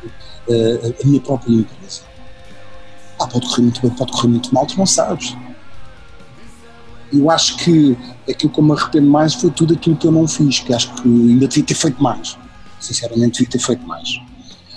[0.49, 2.03] uh, a minha própria empresa.
[3.21, 5.37] Ah, pode correr muito bem, pode correr muito mal, tu não sabes.
[7.12, 7.97] Eu acho que
[8.29, 10.93] aquilo que eu me arrependo mais foi tudo aquilo que eu não fiz, que acho
[10.95, 12.37] que ainda devia ter feito mais.
[12.81, 14.09] Sinceramente, devia ter feito mais.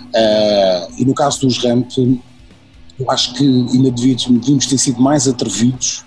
[0.10, 6.04] Uh, e no caso dos ramp, eu acho que ainda devíamos, ter sido mais atrevidos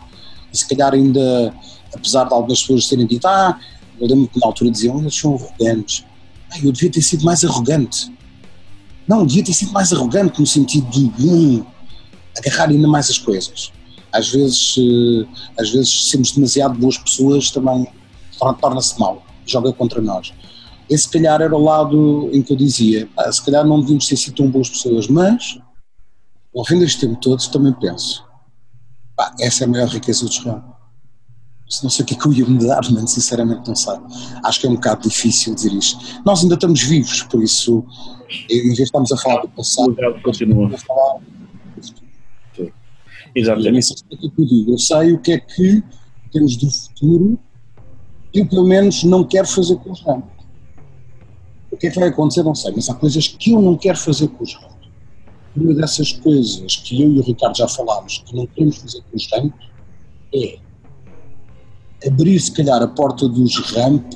[0.53, 1.55] e se calhar ainda,
[1.95, 3.59] apesar de algumas pessoas terem dito, ah,
[3.99, 6.05] eu lembro que na altura diziam, eles são arrogantes.
[6.63, 8.13] Eu devia ter sido mais arrogante.
[9.09, 11.65] Não, devia ter sido mais arrogante no sentido de hum,
[12.39, 13.73] agarrar ainda mais as coisas
[14.13, 15.27] às vezes, eh,
[15.59, 17.89] às vezes sermos demasiado boas pessoas também
[18.61, 20.33] torna-se mal, joga contra nós.
[20.91, 24.07] Esse, se calhar, era o lado em que eu dizia: ah, se calhar não devíamos
[24.07, 25.59] ter sido tão boas pessoas, mas,
[26.55, 28.25] ao fim deste tempo todo, também penso:
[29.17, 30.63] pá, essa é a maior riqueza do Israel.
[31.83, 33.95] Não sei o que é que eu ia mudar, mas sinceramente não sei.
[34.45, 35.99] Acho que é um bocado difícil dizer isto.
[36.23, 37.83] Nós ainda estamos vivos, por isso,
[38.51, 41.21] em vez de estarmos a falar do passado, continua a falar
[43.35, 44.05] Exatamente.
[44.11, 47.39] É que eu sei o que é que, em termos do futuro,
[48.33, 50.25] eu pelo menos não quero fazer com os ramos.
[51.71, 53.97] O que é que vai acontecer, não sei, mas há coisas que eu não quero
[53.97, 54.73] fazer com os ramos.
[55.57, 59.17] Uma dessas coisas que eu e o Ricardo já falámos que não queremos fazer com
[59.17, 59.53] os ramos
[60.35, 60.59] é
[62.07, 64.13] abrir, se calhar, a porta dos ramp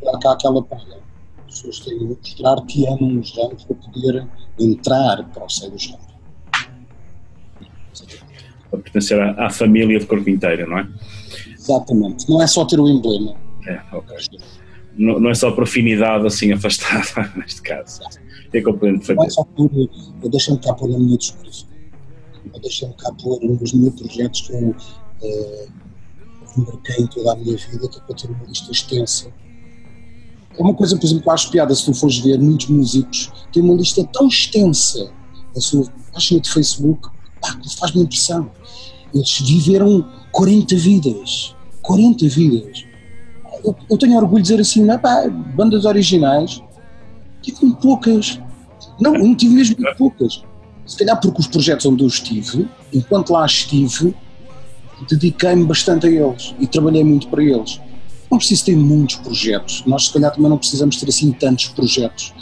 [0.00, 0.98] para cá aquela praia.
[1.46, 4.28] As pessoas têm de mostrar que amam os rampos para poder
[4.58, 6.07] entrar para o seio dos rampos
[8.70, 10.88] para pertencer à, à, família de corpo inteira, não é?
[11.58, 13.34] Exatamente, não é só ter o emblema.
[13.66, 14.16] É, ok.
[14.96, 18.00] Não, não é só por afinidade assim afastada, neste caso.
[18.52, 19.70] É completamente Não é só por.
[20.22, 21.68] Eu deixei-me cá pôr a minha discurso.
[22.52, 24.74] Eu deixei-me cá pôr os meus projetos que eu
[26.56, 29.32] embarquei em toda a minha vida, que é para ter uma lista extensa.
[30.58, 33.30] É uma coisa, por exemplo, que eu acho piada se tu fores ver muitos músicos
[33.52, 35.12] têm uma lista tão extensa
[35.54, 37.08] na sua página de Facebook
[37.40, 38.50] pá, faz-me impressão.
[39.14, 41.54] Eles viveram 40 vidas.
[41.82, 42.84] 40 vidas.
[43.64, 46.62] Eu, eu tenho orgulho de dizer assim, não, pá, bandas originais,
[47.42, 48.40] tive muito poucas.
[49.00, 50.42] Não, não tive mesmo poucas.
[50.86, 54.14] Se calhar porque os projetos onde eu estive, enquanto lá estive,
[55.08, 57.80] dediquei-me bastante a eles e trabalhei muito para eles.
[58.30, 59.82] Não preciso ter muitos projetos.
[59.86, 62.32] Nós, se calhar, também não precisamos ter assim tantos projetos.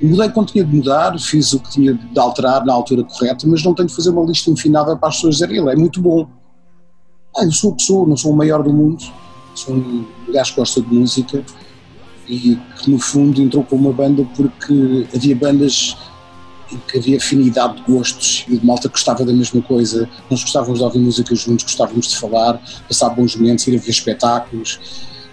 [0.00, 3.64] Mudei quando tinha de mudar, fiz o que tinha de alterar na altura correta, mas
[3.64, 6.28] não tenho de fazer uma lista infinada para as pessoas dizerem ele é muito bom.
[7.36, 9.02] Ah, eu sou a pessoa, não sou o maior do mundo,
[9.54, 11.44] sou um gajo que gosta de música
[12.28, 15.96] e que no fundo entrou com uma banda porque havia bandas
[16.70, 20.80] em que havia afinidade de gostos e de malta gostava da mesma coisa, nós gostávamos
[20.80, 24.80] de ouvir música juntos, gostávamos de falar, passar bons momentos, ir a ver espetáculos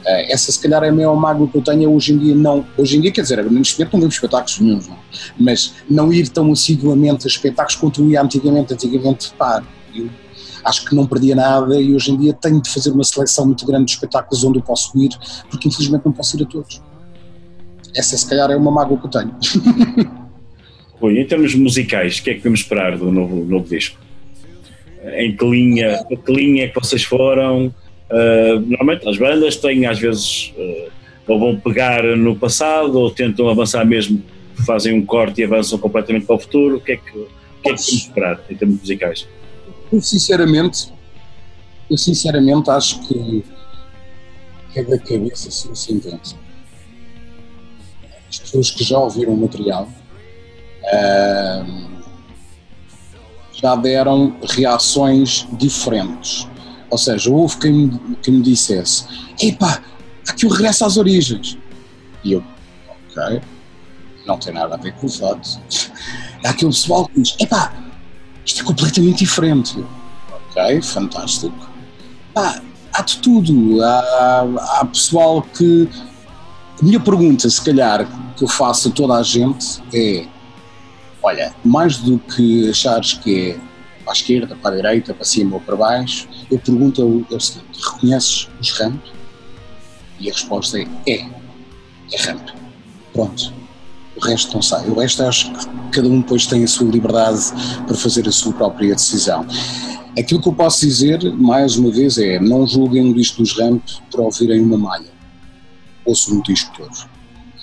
[0.06, 2.98] essa se calhar é a maior mágoa que eu tenho hoje em dia não, hoje
[2.98, 4.98] em dia quer dizer, neste momento não vemos espetáculos nenhum, não,
[5.40, 9.64] mas não ir tão assiduamente a espetáculos quanto eu ia antigamente, antigamente pá,
[9.96, 10.10] eu
[10.64, 13.66] acho que não perdia nada e hoje em dia tenho de fazer uma seleção muito
[13.66, 15.12] grande de espetáculos onde eu posso ir,
[15.50, 16.82] porque infelizmente não posso ir a todos.
[17.96, 19.36] Essa se calhar é uma mágoa que eu tenho.
[21.00, 24.00] Rui, em termos musicais, o que é que podemos esperar do novo, novo disco?
[25.18, 27.74] Em que linha, que linha é que vocês foram?
[28.10, 30.92] Uh, normalmente as bandas têm às vezes uh,
[31.28, 34.22] ou vão pegar no passado ou tentam avançar mesmo,
[34.66, 36.78] fazem um corte e avançam completamente para o futuro.
[36.78, 37.26] O que é que, o
[37.64, 39.28] que, é que podemos esperar em termos musicais?
[39.92, 40.92] Eu sinceramente,
[41.90, 43.44] eu sinceramente acho que
[44.76, 46.36] é da cabeça se se entende.
[48.30, 49.88] As pessoas que já ouviram o material
[50.84, 51.94] uh,
[53.54, 56.48] já deram reações diferentes.
[56.90, 59.06] Ou seja, houve quem me, quem me dissesse:
[59.42, 59.82] epá,
[60.28, 61.58] aquilo regressa às origens.
[62.24, 62.44] E eu,
[63.10, 63.42] ok,
[64.26, 65.60] não tem nada a ver com o fato.
[66.44, 67.74] Há aquele pessoal que diz: epá,
[68.46, 69.84] isto é completamente diferente.
[70.50, 71.70] Ok, fantástico.
[72.34, 72.62] Pá,
[72.94, 73.84] há de tudo.
[73.84, 74.46] Há,
[74.80, 75.90] há pessoal que.
[76.82, 80.26] A minha pergunta, se calhar, que eu faço a toda a gente é:
[81.22, 83.73] olha, mais do que achares que é
[84.04, 87.40] para a esquerda, para a direita, para cima ou para baixo, eu pergunto é o
[87.40, 89.12] seguinte: reconheces os ramos?
[90.20, 91.28] E a resposta é: é,
[92.12, 92.50] é ramp.
[93.14, 93.54] Pronto.
[94.16, 94.88] O resto não sai.
[94.88, 97.42] O resto acho que cada um depois tem a sua liberdade
[97.88, 99.46] para fazer a sua própria decisão.
[100.18, 103.84] Aquilo que eu posso dizer, mais uma vez, é não julguem o disco dos Ramp
[104.12, 105.12] por ouvirem uma malha.
[106.06, 107.13] Ouçam o disco todo.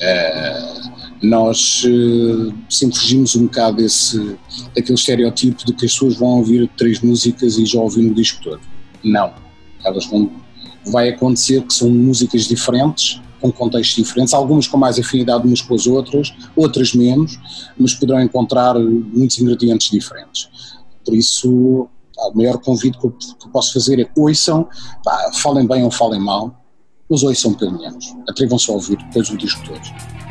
[0.01, 0.90] Uh,
[1.22, 4.38] nós uh, sempre fugimos um bocado desse,
[4.74, 8.42] daquele estereotipo de que as pessoas vão ouvir três músicas e já ouviram o disco
[8.42, 8.61] todo.
[9.05, 9.32] Não.
[9.84, 10.30] Elas vão.
[10.86, 15.74] Vai acontecer que são músicas diferentes, com contextos diferentes, algumas com mais afinidade umas com
[15.74, 17.38] as outras, outras menos,
[17.78, 20.48] mas poderão encontrar muitos ingredientes diferentes.
[21.05, 21.88] Por isso,
[22.28, 23.14] o maior convite que eu
[23.53, 24.68] posso fazer é ouçam,
[25.05, 26.59] pá, falem bem ou falem mal,
[27.11, 28.14] mas ouçam pelo menos.
[28.28, 30.30] Atrevam-se a ouvir depois o disco todo.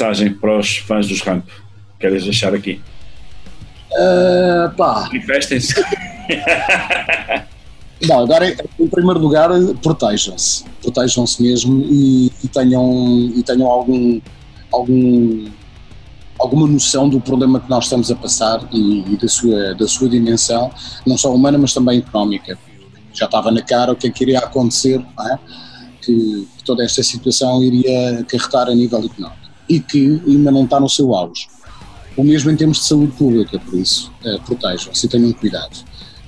[0.00, 1.44] Mensagem para os fãs dos Ramp.
[1.98, 2.80] Queres deixar aqui?
[3.92, 5.08] Uh, pá.
[5.12, 5.74] Manifestem-se.
[8.08, 9.50] Não, agora, em primeiro lugar,
[9.82, 10.64] protejam-se.
[10.80, 14.18] Protejam-se mesmo e, e, tenham, e tenham algum,
[14.72, 15.50] algum,
[16.38, 20.08] alguma noção do problema que nós estamos a passar e, e, da, sua, da sua
[20.08, 20.70] dimensão,
[21.06, 22.58] não só humana, mas também económica.
[23.12, 25.38] Já estava na cara o que é que iria acontecer, é?
[26.00, 29.39] que, que toda esta situação iria acarretar a nível económico
[29.70, 31.48] e que ainda não está no seu auge.
[32.16, 35.76] O mesmo em termos de saúde pública, por isso, uh, protejam-se e tenham cuidado.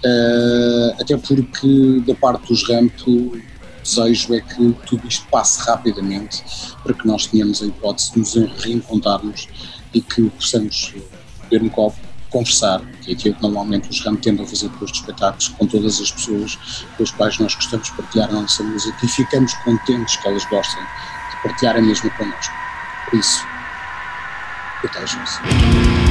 [0.04, 3.42] Uh, até porque, da parte dos RAMP, o
[3.82, 6.44] desejo é que tudo isto passe rapidamente
[6.84, 9.48] para que nós tenhamos a hipótese de nos reencontrarmos
[9.92, 10.94] e que possamos
[11.50, 11.96] beber um copo,
[12.30, 15.66] conversar, que é aquilo que normalmente os RAMP tendem a fazer depois de espetáculos com
[15.66, 16.56] todas as pessoas
[16.96, 20.44] com as quais nós gostamos de partilhar a nossa música e ficamos contentes que elas
[20.44, 22.61] gostem de partilhar a mesma connosco.
[23.12, 23.46] Por isso,
[24.80, 25.38] protejam-se.
[25.42, 26.01] entrevista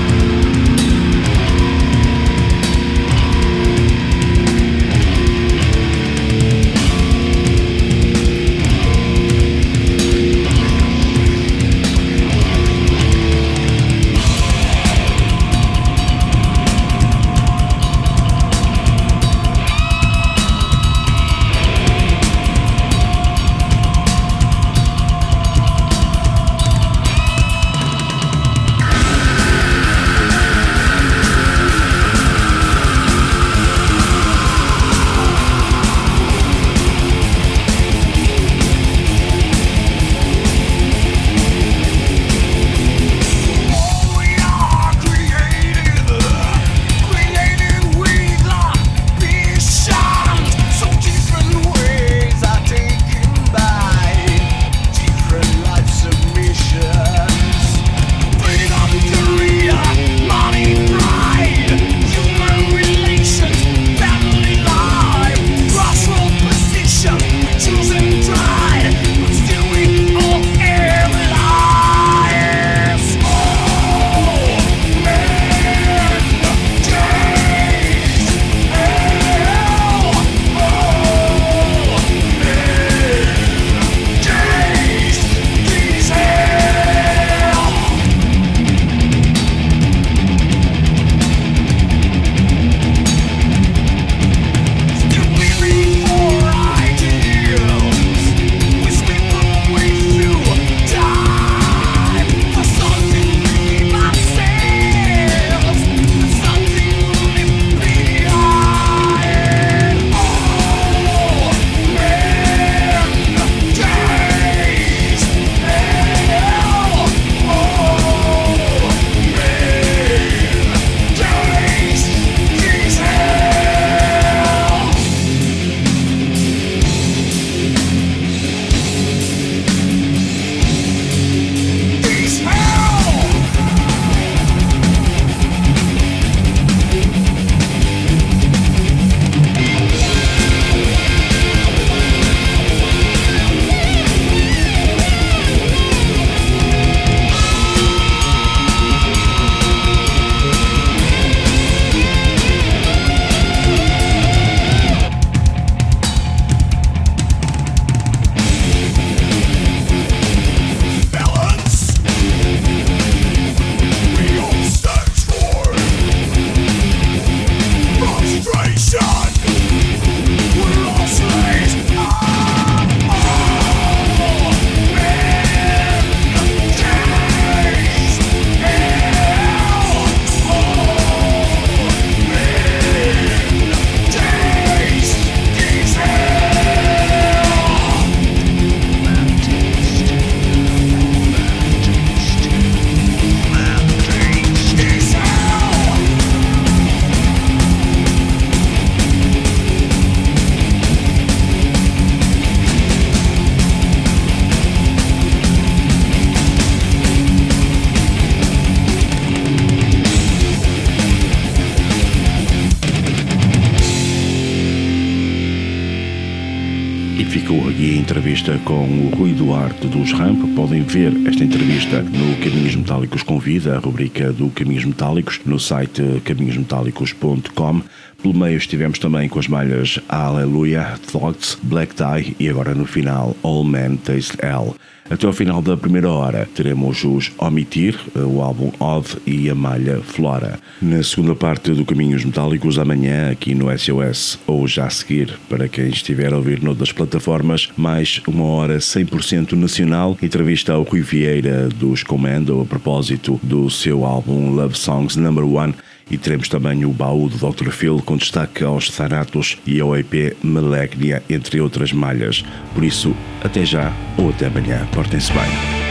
[220.09, 220.55] Ramp.
[220.55, 226.01] Podem ver esta entrevista no Caminhos Metálicos Convida, a rubrica do Caminhos Metálicos, no site
[226.25, 227.83] caminhosmetálicos.com.
[228.21, 233.35] Pelo meio estivemos também com as malhas Hallelujah, Thoughts, Black Tie e agora no final
[233.41, 234.75] All Men Taste Hell.
[235.09, 239.99] Até ao final da primeira hora teremos os Omitir, o álbum Odd e a malha
[240.01, 240.57] Flora.
[240.81, 245.67] Na segunda parte do Caminhos Metálicos, amanhã aqui no SOS, ou já a seguir, para
[245.67, 251.67] quem estiver a ouvir noutras plataformas, mais uma hora 100% nacional, entrevista ao Rui Vieira
[251.67, 255.73] dos Comando a propósito do seu álbum Love Songs Number One
[256.11, 257.71] e teremos também o baú do Dr.
[257.71, 262.43] Phil com destaque aos Thanatos e ao EP Malegnia, entre outras malhas.
[262.73, 264.85] Por isso, até já ou até amanhã.
[264.91, 265.90] Portem-se bem.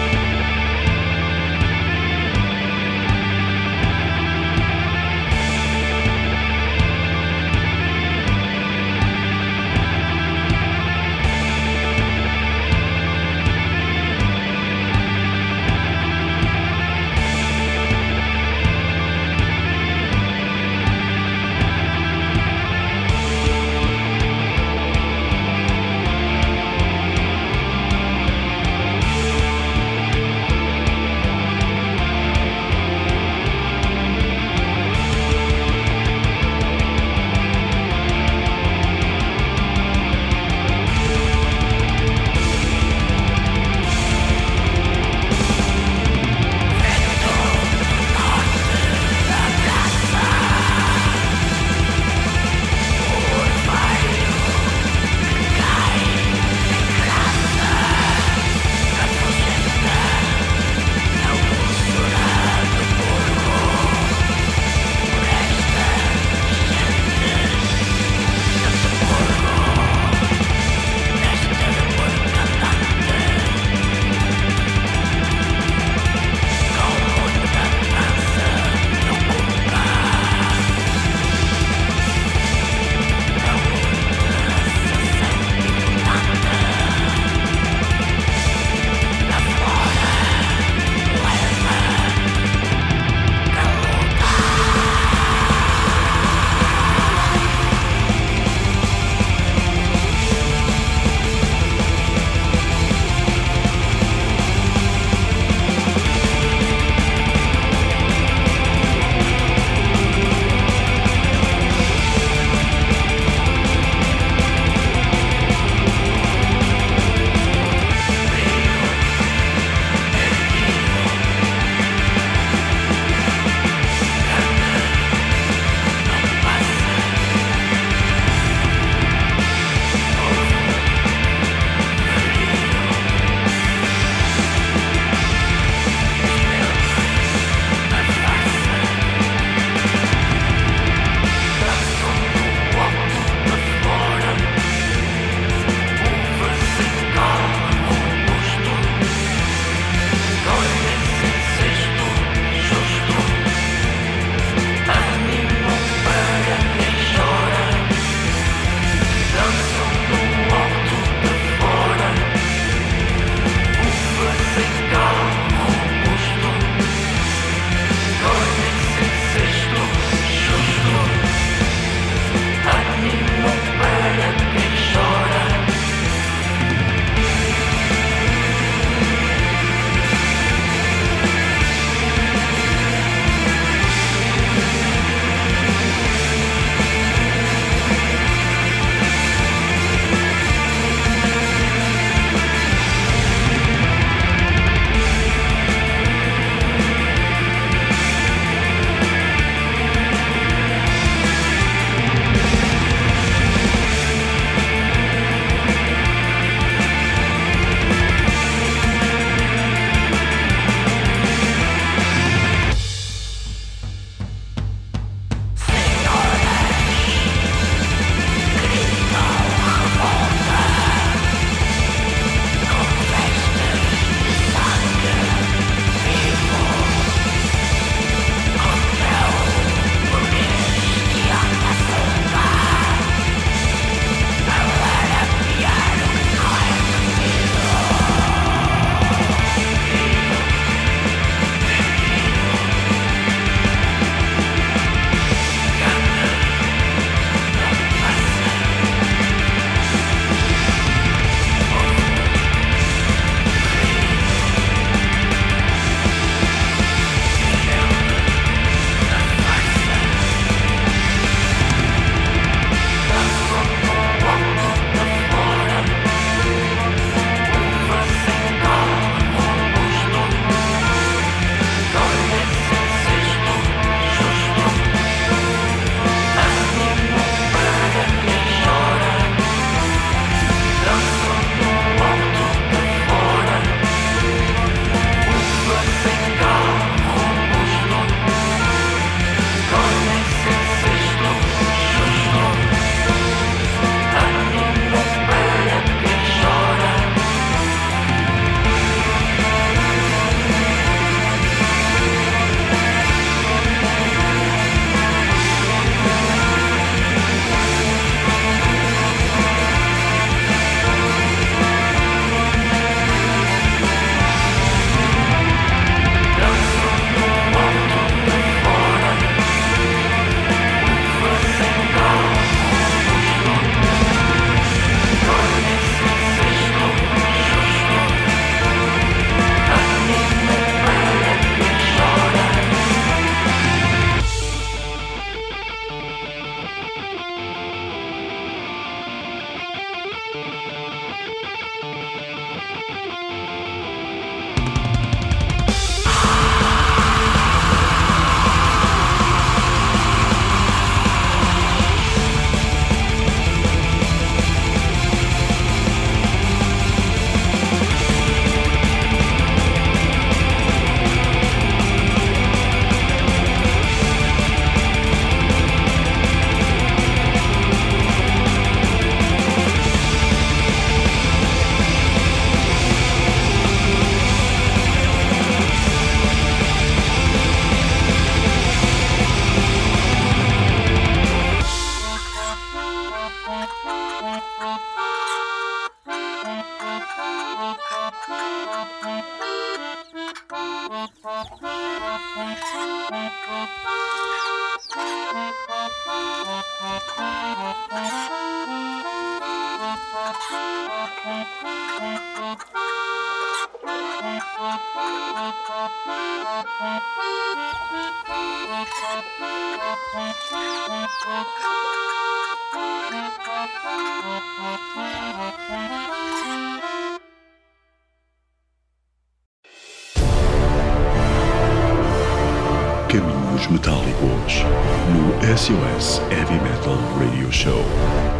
[423.10, 424.62] Caminhos Metálicos
[425.10, 427.84] no SOS Heavy Metal Radio Show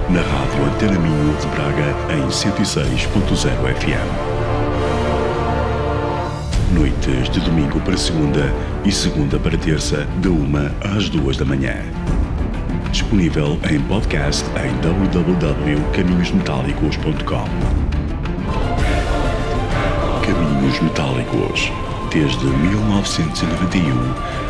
[0.09, 4.09] na rádio Antena Minho de Braga em 106.0 FM.
[6.73, 8.55] Noites de domingo para segunda
[8.85, 11.75] e segunda para terça, de uma às duas da manhã.
[12.93, 17.49] Disponível em podcast em www.caminhosmetálicos.com.
[20.25, 21.73] Caminhos Metálicos,
[22.13, 24.50] desde 1991,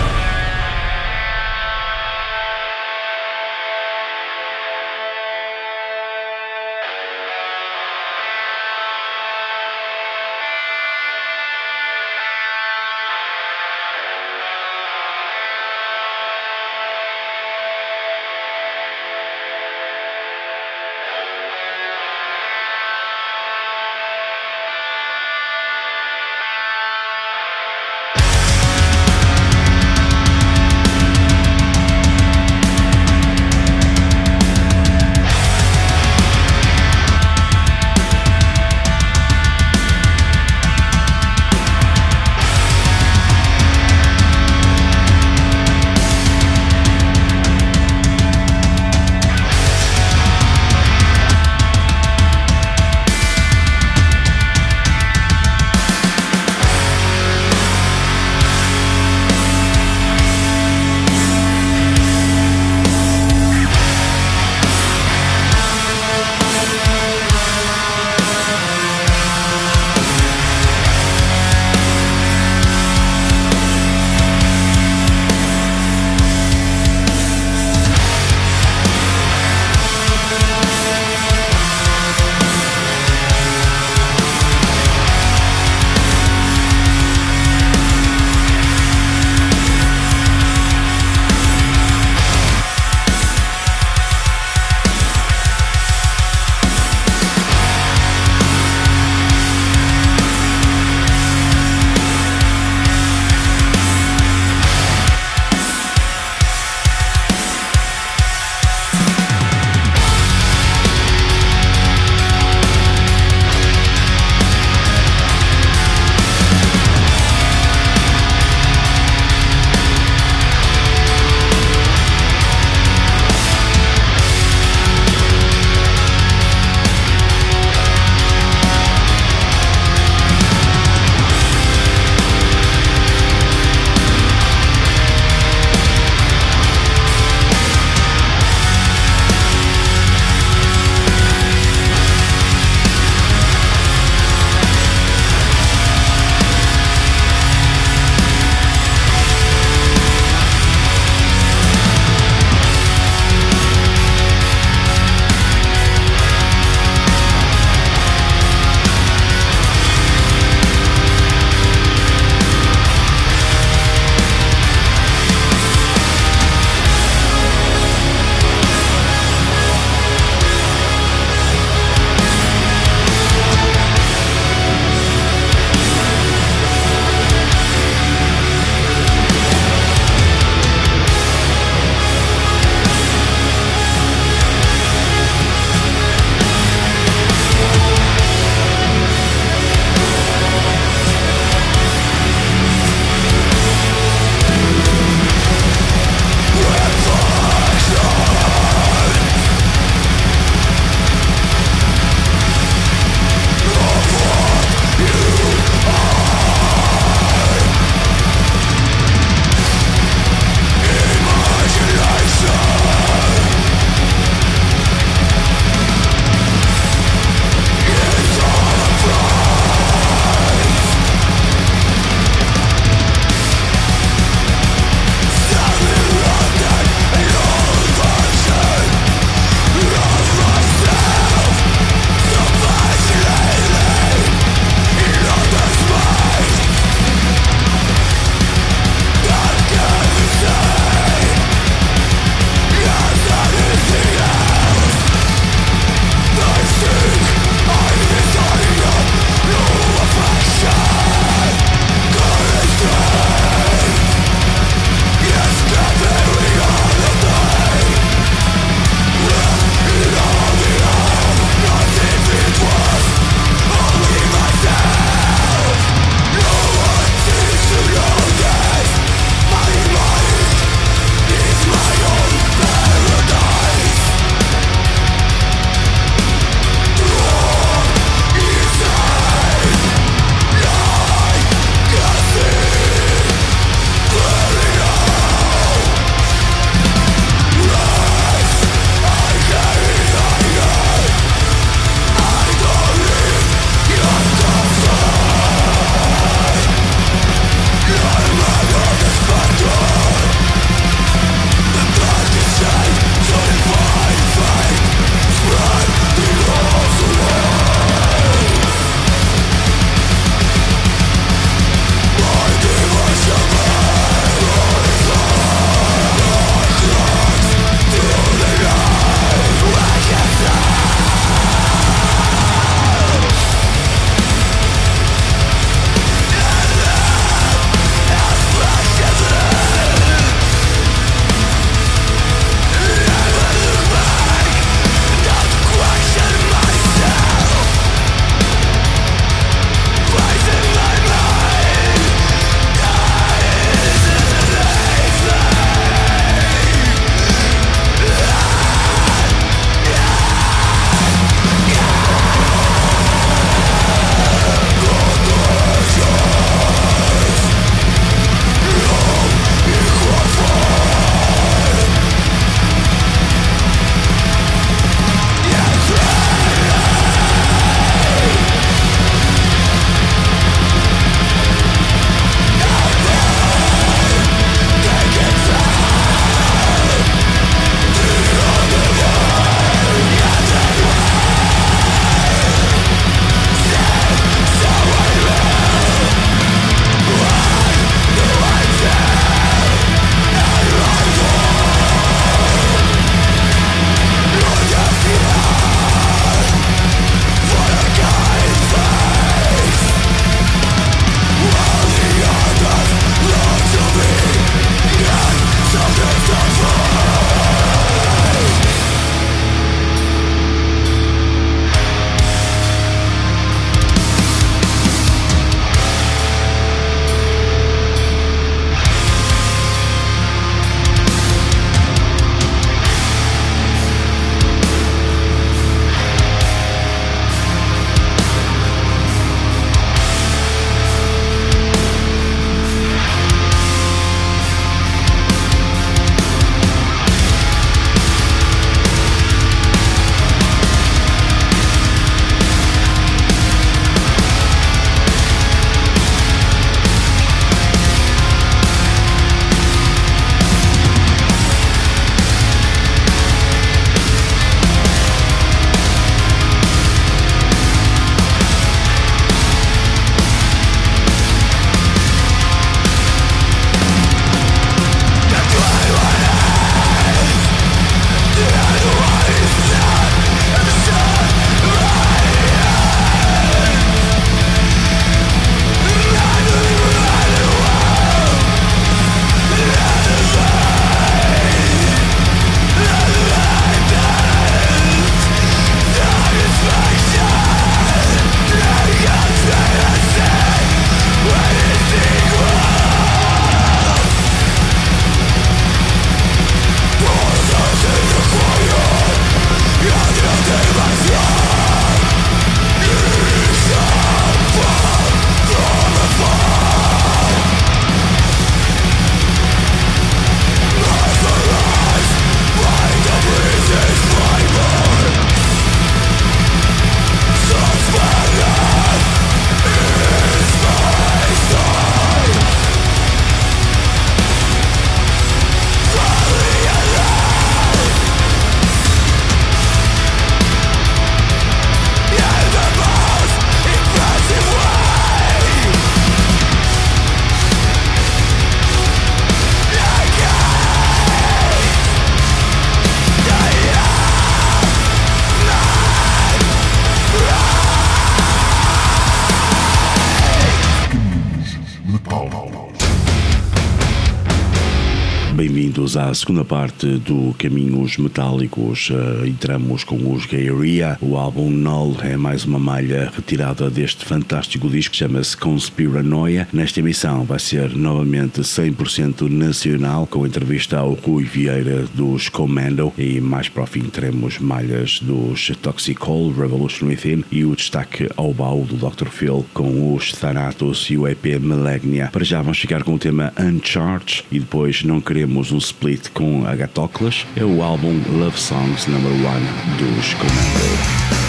[556.11, 558.91] À segunda parte do Caminhos Metálicos.
[559.25, 560.97] Entramos com os Gairia.
[560.99, 566.49] O álbum Null é mais uma malha retirada deste fantástico disco que chama-se Conspiranoia.
[566.51, 573.21] Nesta emissão vai ser novamente 100% nacional, com entrevista ao Rui Vieira dos Commando e
[573.21, 578.33] mais para o fim teremos malhas dos Toxic Hole, Revolution Within e o destaque ao
[578.33, 579.07] baú do Dr.
[579.07, 582.09] Phil com os Thanatos e o EP Melegnia.
[582.11, 586.45] Para já vamos ficar com o tema Uncharged e depois não queremos um split com
[586.45, 587.25] Agatocles.
[587.35, 591.20] É o álbum Love Songs Number 1 dos Commando.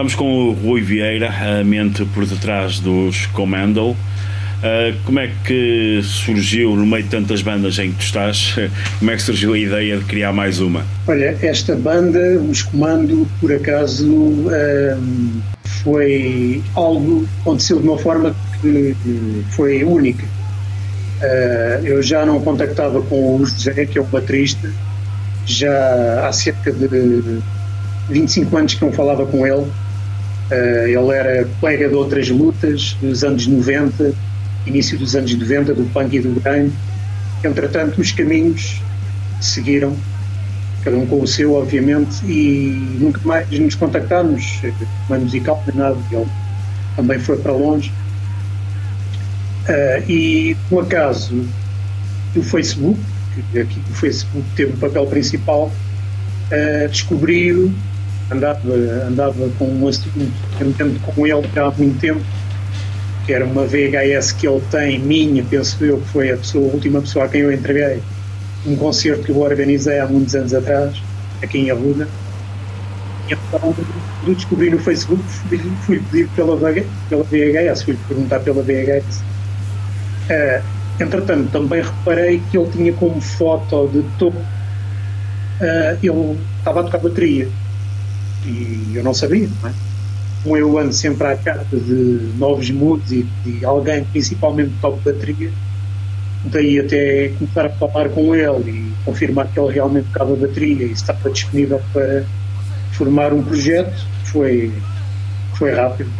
[0.00, 3.90] Estamos com o Rui Vieira, a mente por detrás dos Commando.
[3.90, 3.96] Uh,
[5.04, 8.56] como é que surgiu, no meio de tantas bandas em que tu estás,
[8.98, 10.86] como é que surgiu a ideia de criar mais uma?
[11.06, 15.42] Olha, esta banda, os Comando, por acaso, uh,
[15.84, 18.96] foi algo que aconteceu de uma forma que
[19.50, 20.24] foi única.
[20.24, 24.72] Uh, eu já não contactava com o José, que é o baterista,
[25.44, 26.88] já há cerca de
[28.08, 29.66] 25 anos que não falava com ele
[30.52, 34.12] ele era colega de outras lutas dos anos 90,
[34.66, 36.72] início dos anos 90, do punk e do grime.
[37.44, 38.80] Entretanto, os caminhos
[39.40, 39.96] seguiram,
[40.84, 44.60] cada um com o seu, obviamente, e nunca mais nos contactámos,
[45.08, 46.26] não é musical, nem nada, ele
[46.96, 47.92] também foi para longe.
[49.68, 51.44] Uh, e, por acaso,
[52.34, 52.98] o Facebook,
[53.52, 55.70] que aqui o Facebook teve o papel principal,
[56.50, 57.72] uh, descobriu
[58.30, 58.60] andava,
[59.06, 62.20] andava com um assunto cantando com ele há muito tempo,
[63.26, 66.74] que era uma VHS que ele tem, minha, penso eu, que foi a, pessoa, a
[66.74, 68.00] última pessoa a quem eu entreguei,
[68.66, 71.02] um concerto que eu organizei há muitos anos atrás,
[71.42, 72.08] aqui em Arruda.
[73.28, 73.74] Então,
[74.24, 79.18] do descobri no Facebook, fui, fui pedir pela, pela VHS, fui perguntar pela VHS.
[79.18, 79.22] Uh,
[80.30, 80.62] eh,
[80.98, 86.98] entretanto, também reparei que ele tinha como foto de topo, uh, ele estava a tocar
[86.98, 87.48] bateria
[88.46, 89.72] e eu não sabia, não é?
[90.42, 95.50] Como eu ando sempre à carta de novos moods e de alguém, principalmente top bateria,
[96.46, 100.92] daí até começar a falar com ele e confirmar que ele realmente tocava bateria e
[100.92, 102.24] estava disponível para
[102.92, 104.72] formar um projeto, foi,
[105.54, 106.10] foi rápido.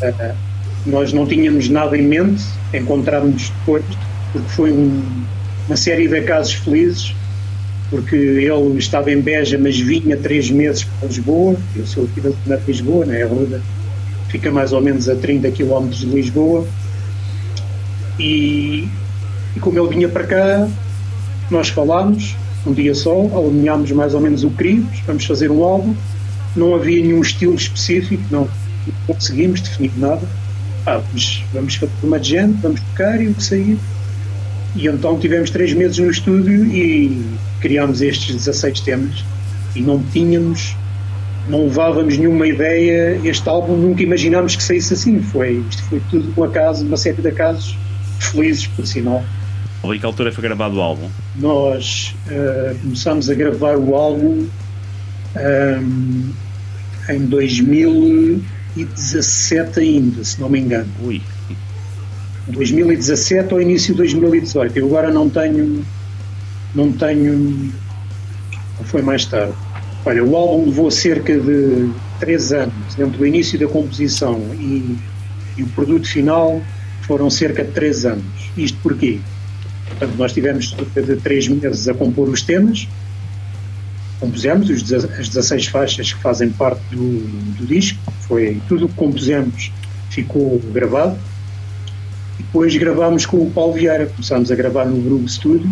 [0.00, 0.34] Uh,
[0.86, 3.84] nós não tínhamos nada em mente, encontrámos depois,
[4.32, 5.24] porque foi um,
[5.66, 7.14] uma série de casos felizes
[7.90, 11.56] porque ele estava em Beja, mas vinha três meses para Lisboa.
[11.74, 13.24] Eu sou aqui da de Lisboa, né?
[13.24, 13.60] a Ruda
[14.28, 16.64] fica mais ou menos a 30 km de Lisboa.
[18.18, 18.88] E,
[19.56, 20.68] e como ele vinha para cá,
[21.50, 25.94] nós falámos um dia só, alinhámos mais ou menos o queríamos, vamos fazer um álbum.
[26.54, 28.42] Não havia nenhum estilo específico, não,
[29.08, 30.22] não conseguimos definir nada.
[30.86, 33.78] Ah, mas vamos fazer uma gente, vamos tocar e o que sair
[34.76, 37.24] E então tivemos três meses no estúdio e
[37.60, 39.24] criámos estes 16 temas
[39.74, 40.76] e não tínhamos,
[41.48, 46.32] não levávamos nenhuma ideia, este álbum nunca imaginámos que saísse assim, foi, isto foi tudo
[46.36, 47.76] um acaso, uma série de acasos
[48.18, 49.24] felizes, por sinal.
[49.82, 51.08] A que altura foi gravado o álbum?
[51.36, 54.46] Nós uh, começámos a gravar o álbum
[55.36, 56.30] um,
[57.08, 60.88] em 2017 ainda, se não me engano.
[61.02, 61.20] Ui.
[62.50, 64.78] 2017 ou início de 2018.
[64.78, 65.84] Eu agora não tenho.
[66.74, 67.72] Não tenho.
[68.84, 69.52] Foi mais tarde.
[70.04, 71.90] Olha, o álbum levou cerca de
[72.20, 74.96] 3 anos entre o início da composição e,
[75.58, 76.62] e o produto final
[77.02, 78.24] foram cerca de 3 anos.
[78.56, 79.20] Isto porquê?
[79.88, 82.88] Portanto, nós tivemos cerca de 3 meses a compor os temas,
[84.18, 87.20] compusemos os, as 16 faixas que fazem parte do,
[87.58, 89.70] do disco, foi tudo o que compusemos
[90.10, 91.16] ficou gravado
[92.40, 95.70] depois gravámos com o Paulo Vieira, começámos a gravar no Groove Studio.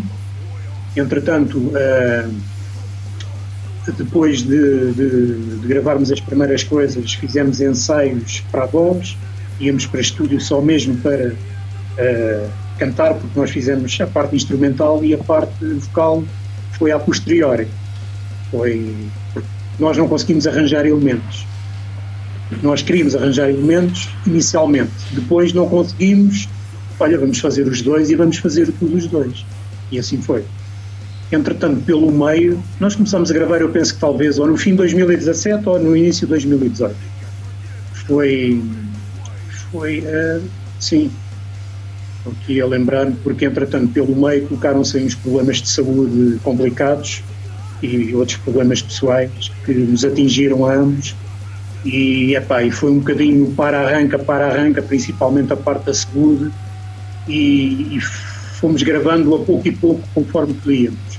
[0.97, 2.35] Entretanto, uh,
[3.97, 9.17] depois de, de, de, gravarmos as primeiras coisas, fizemos ensaios para a voz,
[9.59, 15.15] íamos para estúdio só mesmo para uh, cantar, porque nós fizemos a parte instrumental e
[15.15, 16.23] a parte vocal
[16.73, 17.67] foi a posteriori.
[18.51, 18.95] Foi
[19.79, 21.47] nós não conseguimos arranjar elementos.
[22.63, 26.49] Nós queríamos arranjar elementos inicialmente, depois não conseguimos
[27.01, 29.45] olha, vamos fazer os dois e vamos fazer tudo os dois.
[29.91, 30.45] E assim foi.
[31.31, 34.79] Entretanto, pelo meio, nós começamos a gravar, eu penso que talvez ou no fim de
[34.79, 36.95] 2017 ou no início de 2018.
[38.07, 38.63] Foi.
[39.71, 40.01] Foi.
[40.01, 40.43] Uh,
[40.81, 41.11] sim.
[42.27, 47.23] Aqui a lembrar porque entretanto, pelo meio, colocaram-se uns problemas de saúde complicados
[47.83, 49.31] e outros problemas pessoais
[49.65, 51.15] que nos atingiram a ambos.
[51.85, 56.51] E, epá, e foi um bocadinho para-arranca, para-arranca, principalmente a parte da saúde
[57.29, 58.01] e, e
[58.59, 61.19] fomos gravando a pouco e pouco conforme podíamos.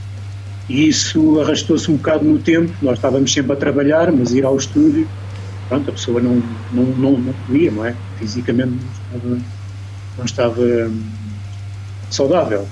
[0.67, 4.55] E isso arrastou-se um bocado no tempo, nós estávamos sempre a trabalhar, mas ir ao
[4.55, 5.07] estúdio,
[5.67, 7.95] pronto, a pessoa não, não, não, não podia, não é?
[8.17, 9.37] Fisicamente não estava,
[10.17, 11.01] não estava hum,
[12.09, 12.67] saudável.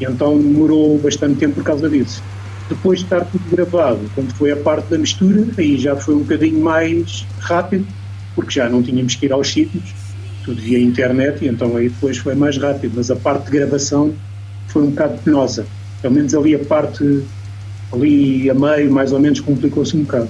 [0.00, 2.22] E então demorou bastante tempo por causa disso.
[2.68, 6.20] Depois de estar tudo gravado, quando foi a parte da mistura, aí já foi um
[6.20, 7.86] bocadinho mais rápido,
[8.34, 9.94] porque já não tínhamos que ir aos sítios,
[10.46, 14.14] tudo via internet e então aí depois foi mais rápido, mas a parte de gravação
[14.68, 15.66] foi um bocado penosa.
[16.00, 17.24] Pelo menos ali a parte,
[17.92, 20.28] ali a meio, mais ou menos, complicou-se um bocado.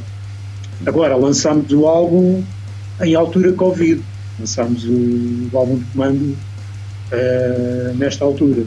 [0.87, 2.43] Agora, lançámos o álbum
[3.03, 4.03] em altura Covid.
[4.41, 6.37] Lançámos o, o álbum de comando
[7.13, 8.65] uh, nesta altura.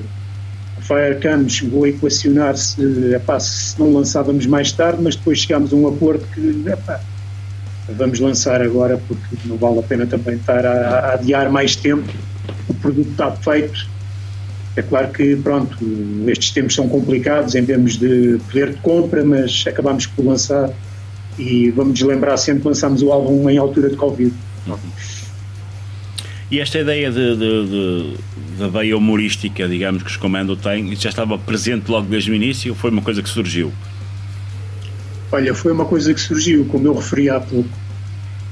[0.77, 2.76] A Firecam chegou a equacionar se,
[3.39, 6.99] se não lançávamos mais tarde, mas depois chegámos a um acordo que epá,
[7.98, 12.07] vamos lançar agora porque não vale a pena também estar a, a adiar mais tempo.
[12.68, 13.88] O produto está feito.
[14.76, 15.78] É claro que, pronto,
[16.28, 20.70] estes tempos são complicados em termos de poder de compra, mas acabamos por lançar
[21.38, 24.34] e vamos lembrar sempre que lançámos o álbum em altura de Covid.
[26.52, 28.14] E esta ideia de, de, de,
[28.57, 32.72] da veia humorística, digamos, que os Comando têm, já estava presente logo desde o início
[32.72, 33.72] ou foi uma coisa que surgiu?
[35.31, 37.69] Olha, foi uma coisa que surgiu, como eu referi há pouco.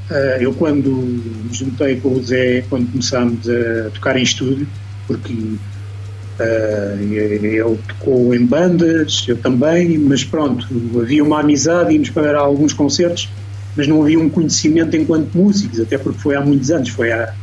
[0.09, 4.67] Uh, eu, quando me juntei com o Zé, quando começámos a tocar em estúdio,
[5.07, 10.67] porque uh, ele tocou em bandas, eu também, mas pronto,
[11.01, 13.27] havia uma amizade, íamos para alguns concertos,
[13.75, 17.33] mas não havia um conhecimento enquanto músicos, até porque foi há muitos anos, foi há,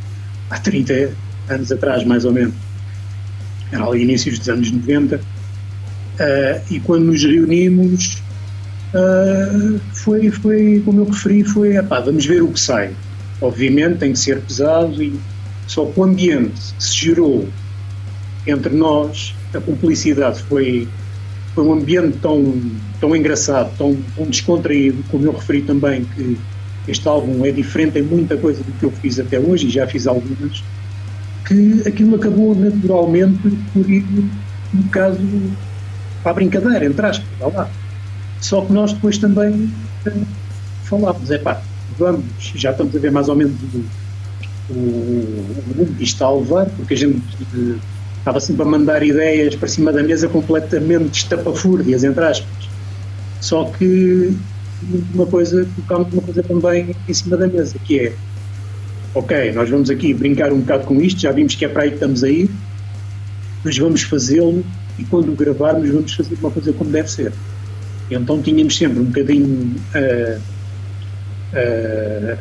[0.49, 1.11] há 30
[1.49, 2.53] anos atrás, mais ou menos.
[3.71, 5.17] Era ali inícios dos anos 90.
[5.17, 5.21] Uh,
[6.19, 8.23] ah, e quando nos reunimos,
[8.95, 12.91] uh, foi, foi, como eu referi, foi, epá, vamos ver o que sai.
[13.41, 15.13] Obviamente tem que ser pesado, e
[15.67, 17.47] só que o ambiente que se gerou
[18.47, 20.87] entre nós, a cumplicidade foi,
[21.53, 22.61] foi um ambiente tão,
[22.99, 26.37] tão engraçado, tão, tão descontraído, como eu referi também que
[26.87, 29.87] este álbum é diferente em muita coisa do que eu fiz até hoje, e já
[29.87, 30.63] fiz algumas,
[31.47, 33.39] que aquilo acabou naturalmente
[33.73, 34.03] por ir
[34.73, 35.19] um bocado
[36.21, 37.69] para a brincadeira, entre aspas, lá.
[38.41, 39.71] Só que nós depois também
[40.07, 40.25] uh,
[40.83, 41.61] falámos, é pá,
[41.97, 42.25] vamos,
[42.55, 43.53] já estamos a ver mais ou menos
[44.69, 47.21] o, o, está a levar, porque a gente
[47.53, 47.79] uh,
[48.17, 52.69] estava sempre a mandar ideias para cima da mesa completamente estapafúrdias, entre aspas.
[53.41, 54.35] Só que
[55.13, 58.13] uma coisa, colocámos uma coisa também em cima da mesa, que é
[59.13, 61.89] ok, nós vamos aqui brincar um bocado com isto, já vimos que é para aí
[61.89, 62.49] que estamos a ir,
[63.63, 64.63] mas vamos fazê-lo
[64.99, 67.31] e quando gravarmos vamos fazer uma coisa como deve ser.
[68.09, 70.39] Então tínhamos sempre um bocadinho, uh,
[71.53, 72.37] uh,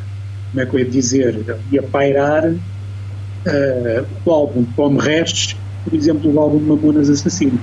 [0.51, 6.33] como é que eu ia dizer, ia pairar uh, o álbum Como Restos por exemplo,
[6.33, 7.61] o álbum Mamonas Assassinos.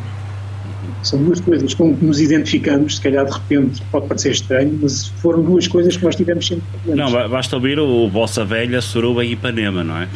[1.04, 5.08] São duas coisas com que nos identificamos, se calhar de repente pode parecer estranho, mas
[5.08, 7.12] foram duas coisas que nós tivemos sempre presentes.
[7.12, 10.08] Não, basta ouvir o Vossa Velha, Suruba e Ipanema, não é?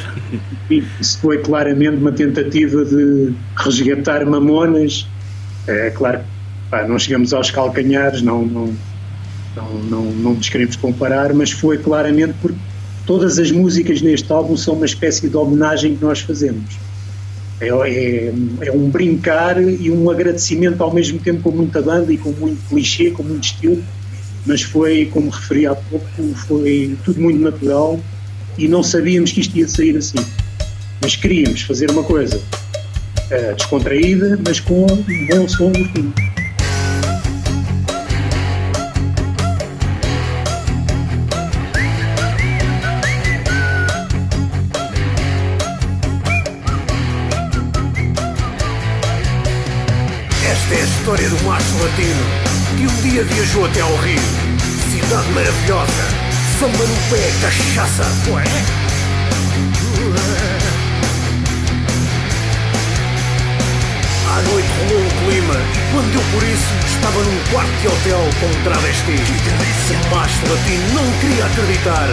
[0.69, 5.07] Isso foi claramente uma tentativa de resgatar Mamonas.
[5.67, 6.25] É claro que
[6.87, 8.73] não chegamos aos calcanhares, não, não,
[9.55, 12.57] não, não, não nos queremos comparar, mas foi claramente porque
[13.05, 16.85] todas as músicas neste álbum são uma espécie de homenagem que nós fazemos
[17.61, 22.17] é, é, é, um brincar e um agradecimento ao mesmo tempo com muita banda e
[22.17, 23.81] com muito clichê, com muito estilo,
[24.45, 26.05] mas foi, como referi há pouco,
[26.47, 27.99] foi tudo muito natural
[28.57, 30.17] e não sabíamos que isto ia sair assim.
[31.01, 36.34] Mas queríamos fazer uma coisa uh, descontraída, mas com um bom som no fim.
[51.83, 52.23] Latino
[52.77, 54.19] que um dia viajou até ao Rio.
[54.91, 56.03] Cidade maravilhosa,
[56.59, 58.43] samba no pé, cachaça, ué.
[64.27, 68.29] À noite rolou um clima e quando deu por isso estava num quarto de hotel
[68.39, 69.17] com um travesti.
[69.91, 72.09] O macho latino não queria acreditar.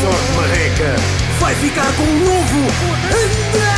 [0.00, 0.96] Sorte marreca,
[1.40, 3.73] vai ficar com um novo!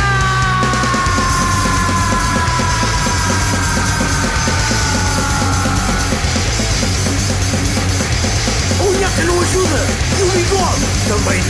[9.17, 9.87] Você não ajuda!
[10.19, 11.41] E o bigode também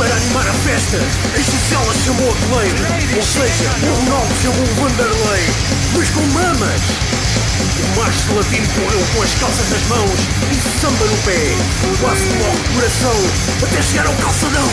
[0.00, 4.74] para animar a festa, a Gisela chamou a Cleide, ou seja, o Ronaldo chamou o
[4.76, 5.44] Vanderlei
[5.92, 6.80] mas com mamas.
[7.84, 10.20] O macho latino correu com as calças nas mãos
[10.50, 11.54] e samba no pé,
[12.00, 13.16] quase logo coração,
[13.62, 14.68] até chegar ao calçadão.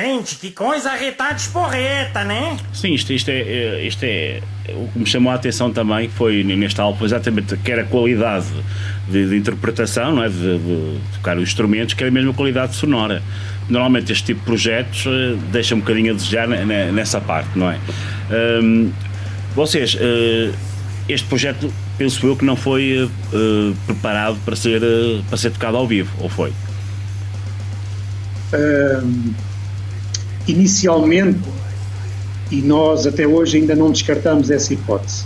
[0.00, 2.56] Gente, que coisa retada esporreta, né?
[2.72, 4.40] Sim, isto, isto, é, é, isto é.
[4.68, 8.46] O que me chamou a atenção também foi neste álbum exatamente que era a qualidade
[9.08, 10.28] de, de interpretação, não é?
[10.28, 13.22] De, de, tocar os instrumentos, que era a qualidade sonora.
[13.68, 17.78] Normalmente este tipo de projetos uh, deixa um bocadinho a desejar nessa parte, não é?
[18.62, 18.92] Um,
[19.54, 20.54] vocês, uh,
[21.08, 24.80] este projeto, penso eu que não foi uh, preparado para ser,
[25.28, 26.52] para ser tocado ao vivo, ou foi?
[28.52, 29.49] Um
[30.50, 31.40] inicialmente,
[32.50, 35.24] e nós até hoje ainda não descartamos essa hipótese,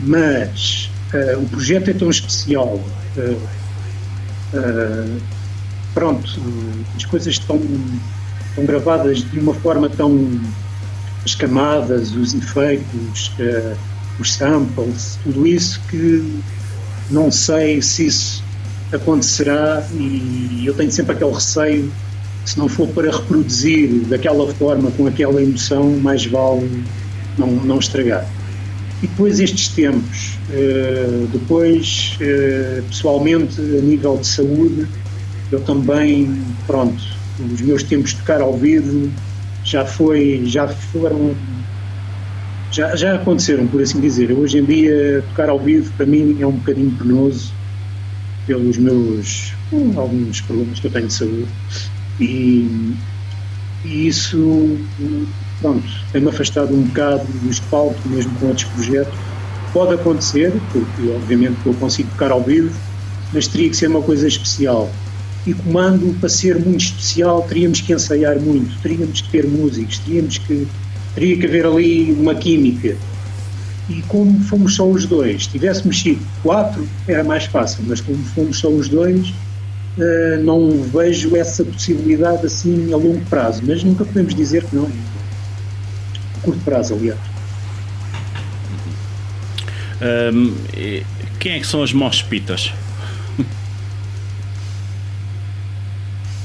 [0.00, 2.78] mas uh, o projeto é tão especial.
[3.16, 3.38] Uh,
[4.54, 5.20] uh,
[5.94, 6.40] pronto,
[6.96, 7.60] as coisas estão,
[8.48, 10.40] estão gravadas de uma forma tão.
[11.24, 13.32] as camadas, os efeitos,
[14.18, 16.42] os samples, tudo isso que
[17.10, 18.44] não sei se isso
[18.92, 21.92] acontecerá e eu tenho sempre aquele receio
[22.44, 26.84] se não for para reproduzir daquela forma, com aquela emoção, mais vale
[27.38, 28.26] não, não estragar.
[29.02, 34.86] E depois estes tempos, uh, depois uh, pessoalmente a nível de saúde,
[35.50, 37.02] eu também, pronto,
[37.52, 39.10] os meus tempos de tocar ao vivo
[39.64, 41.34] já foi, já foram,
[42.70, 44.32] já, já aconteceram, por assim dizer.
[44.32, 47.52] Hoje em dia tocar ao vivo para mim é um bocadinho penoso
[48.46, 49.52] pelos meus
[49.96, 51.48] alguns problemas que eu tenho de saúde
[52.20, 52.94] e,
[53.84, 54.78] e isso,
[55.60, 59.14] pronto, tem-me afastado um bocado do palco, mesmo com outros projetos.
[59.72, 62.74] Pode acontecer, porque obviamente eu consigo tocar ao vivo,
[63.32, 64.90] mas teria que ser uma coisa especial.
[65.46, 70.38] E comando, para ser muito especial, teríamos que ensaiar muito, teríamos que ter músicos, teríamos
[70.38, 70.68] que,
[71.14, 72.96] teria que haver ali uma química.
[73.88, 78.58] E como fomos só os dois, tivéssemos sido quatro, era mais fácil, mas como fomos
[78.58, 79.32] só os dois,
[79.98, 84.86] uh, não vejo essa possibilidade assim a longo prazo, mas nunca podemos dizer que não.
[84.86, 87.18] A curto prazo, aliás.
[90.34, 90.54] Um,
[91.38, 92.72] quem é que são as Mospitas?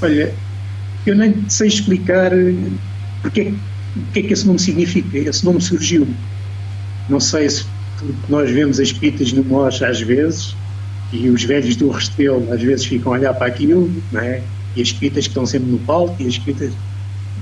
[0.01, 0.33] Olha,
[1.05, 2.31] eu nem sei explicar
[3.21, 3.53] porque,
[3.95, 5.17] o que é que esse nome significa.
[5.17, 6.07] Esse nome surgiu.
[7.09, 7.65] Não sei se
[8.29, 10.55] nós vemos as pitas no Mos às vezes
[11.11, 14.41] e os velhos do Restelo às vezes ficam a olhar para aquilo, não é?
[14.75, 16.71] E as pitas que estão sempre no palco e as pitas.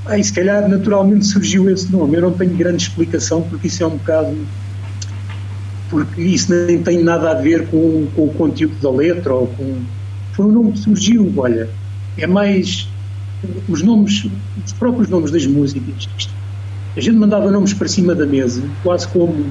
[0.06, 2.16] Ah, e se calhar naturalmente surgiu esse nome.
[2.16, 4.38] Eu não tenho grande explicação porque isso é um bocado.
[5.90, 9.82] Porque isso nem tem nada a ver com, com o conteúdo da letra ou com.
[10.34, 11.70] Foi um nome que surgiu, olha.
[12.18, 12.88] É mais
[13.68, 14.28] os nomes,
[14.66, 16.08] os próprios nomes das músicas.
[16.96, 19.46] A gente mandava nomes para cima da mesa, quase como,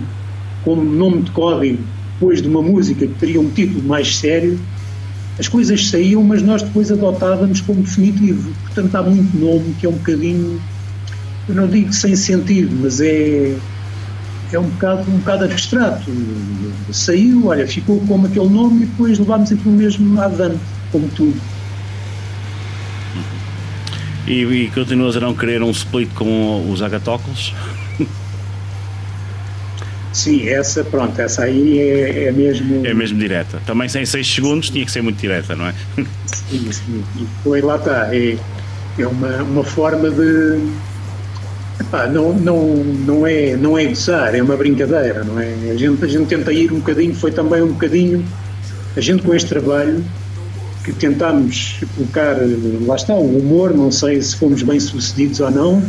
[0.65, 1.79] como nome de código,
[2.15, 4.59] depois de uma música que teria um título mais sério.
[5.39, 8.53] As coisas saíam, mas nós depois adotávamos como definitivo.
[8.63, 10.61] Portanto, há muito nome que é um bocadinho,
[11.49, 13.57] eu não digo sem sentido, mas é,
[14.53, 16.11] é um bocado, um bocado abstrato.
[16.93, 20.61] Saiu, olha, ficou como aquele nome e depois levámos aquilo mesmo avante,
[20.93, 21.41] como tudo.
[24.27, 27.53] E, e continuas a não querer um split com os agatóculos?
[30.15, 32.87] Sim, essa, pronto, essa aí é, é, mesmo.
[32.87, 33.61] É mesmo direta.
[33.67, 35.75] Também sem 6 segundos tinha que ser muito direta, não é?
[36.27, 37.05] Sim, sim.
[37.17, 38.15] E foi lá está.
[38.15, 38.37] É,
[38.97, 40.61] é uma, uma forma de.
[41.81, 45.53] Epá, não, não, não, é, não é gozar, é uma brincadeira, não é?
[45.73, 48.25] A gente, a gente tenta ir um bocadinho, foi também um bocadinho.
[48.97, 50.05] A gente com este trabalho
[50.85, 52.37] que tentámos colocar,
[52.87, 55.83] lá está, o humor, não sei se fomos bem sucedidos ou não,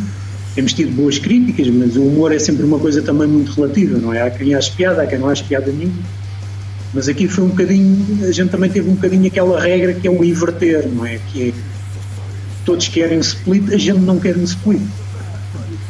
[0.56, 4.14] temos tido boas críticas, mas o humor é sempre uma coisa também muito relativa, não
[4.14, 4.22] é?
[4.22, 6.02] Há quem ache piada, há quem não ache piada nenhuma.
[6.94, 10.10] Mas aqui foi um bocadinho, a gente também teve um bocadinho aquela regra que é
[10.10, 11.19] o inverter, não é?
[11.32, 11.53] Que é
[12.64, 14.82] todos querem split, a gente não quer um split.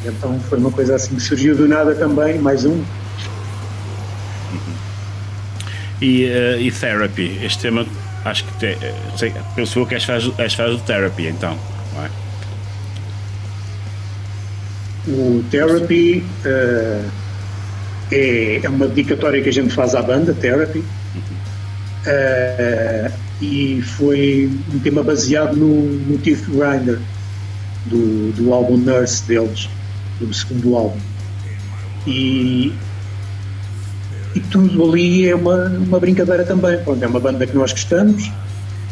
[0.03, 2.83] Então foi uma coisa assim que surgiu do nada também, mais um.
[6.01, 7.85] E, uh, e Therapy, este tema
[8.25, 8.77] acho que te,
[9.15, 10.25] sei, penso eu que és faz,
[10.55, 11.55] faz Therapy então,
[11.93, 12.24] não é?
[15.07, 17.09] O Therapy uh,
[18.11, 20.85] é, é uma dedicatória que a gente faz à banda, Therapy, uh,
[23.41, 26.99] e foi um tema baseado no, no Teeth Grinder,
[27.85, 29.69] do, do álbum Nurse deles,
[30.19, 30.99] do segundo álbum.
[32.07, 32.73] E,
[34.33, 36.77] e tudo ali é uma, uma brincadeira também.
[36.83, 38.31] Pronto, é uma banda que nós gostamos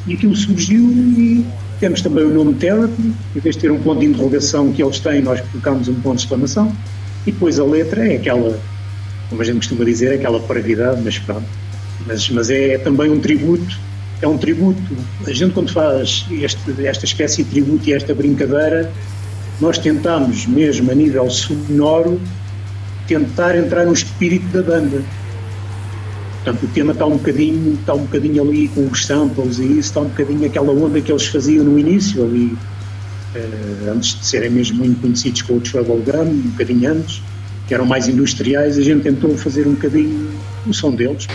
[0.05, 1.45] e aquilo surgiu e
[1.83, 5.01] temos também o nome Therapy, em vez de ter um ponto de interrogação que eles
[5.01, 6.73] têm, nós colocamos um ponto de exclamação
[7.27, 8.57] e depois a letra é aquela,
[9.29, 11.43] como a gente costuma dizer, aquela parvidade, mas pronto.
[12.07, 13.77] Mas, mas é também um tributo,
[14.21, 14.81] é um tributo.
[15.27, 18.89] A gente quando faz este, esta espécie de tributo e esta brincadeira,
[19.59, 22.17] nós tentamos mesmo a nível sonoro
[23.09, 25.03] tentar entrar no espírito da banda
[26.43, 29.79] Portanto, o tema está um bocadinho, está um bocadinho ali com os samples e isso,
[29.79, 32.57] está um bocadinho aquela onda que eles faziam no início, ali,
[33.33, 37.21] eh, antes de serem mesmo muito conhecidos com o Trouble Gun, um bocadinho antes,
[37.65, 40.31] que eram mais industriais, a gente tentou fazer um bocadinho
[40.67, 41.27] o som deles.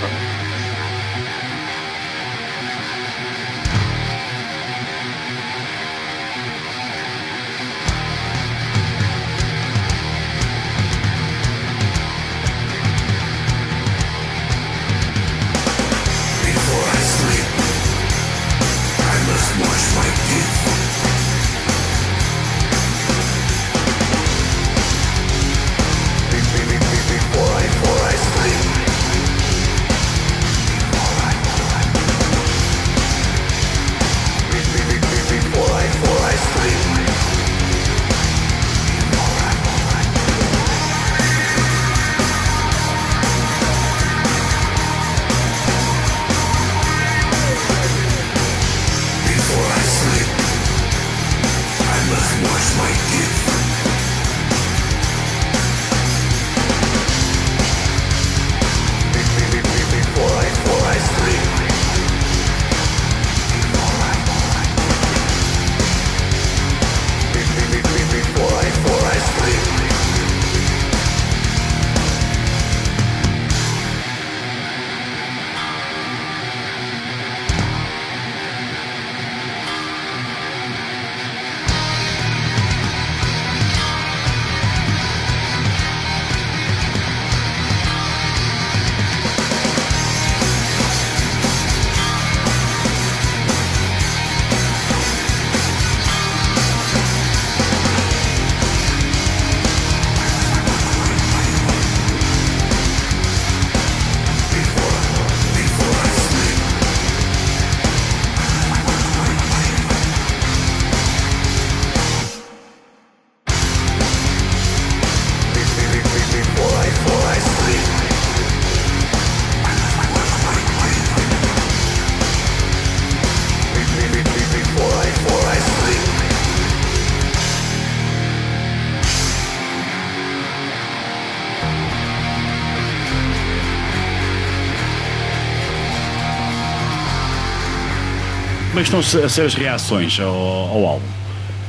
[138.78, 141.06] Como é que estão a ser as reações ao, ao álbum?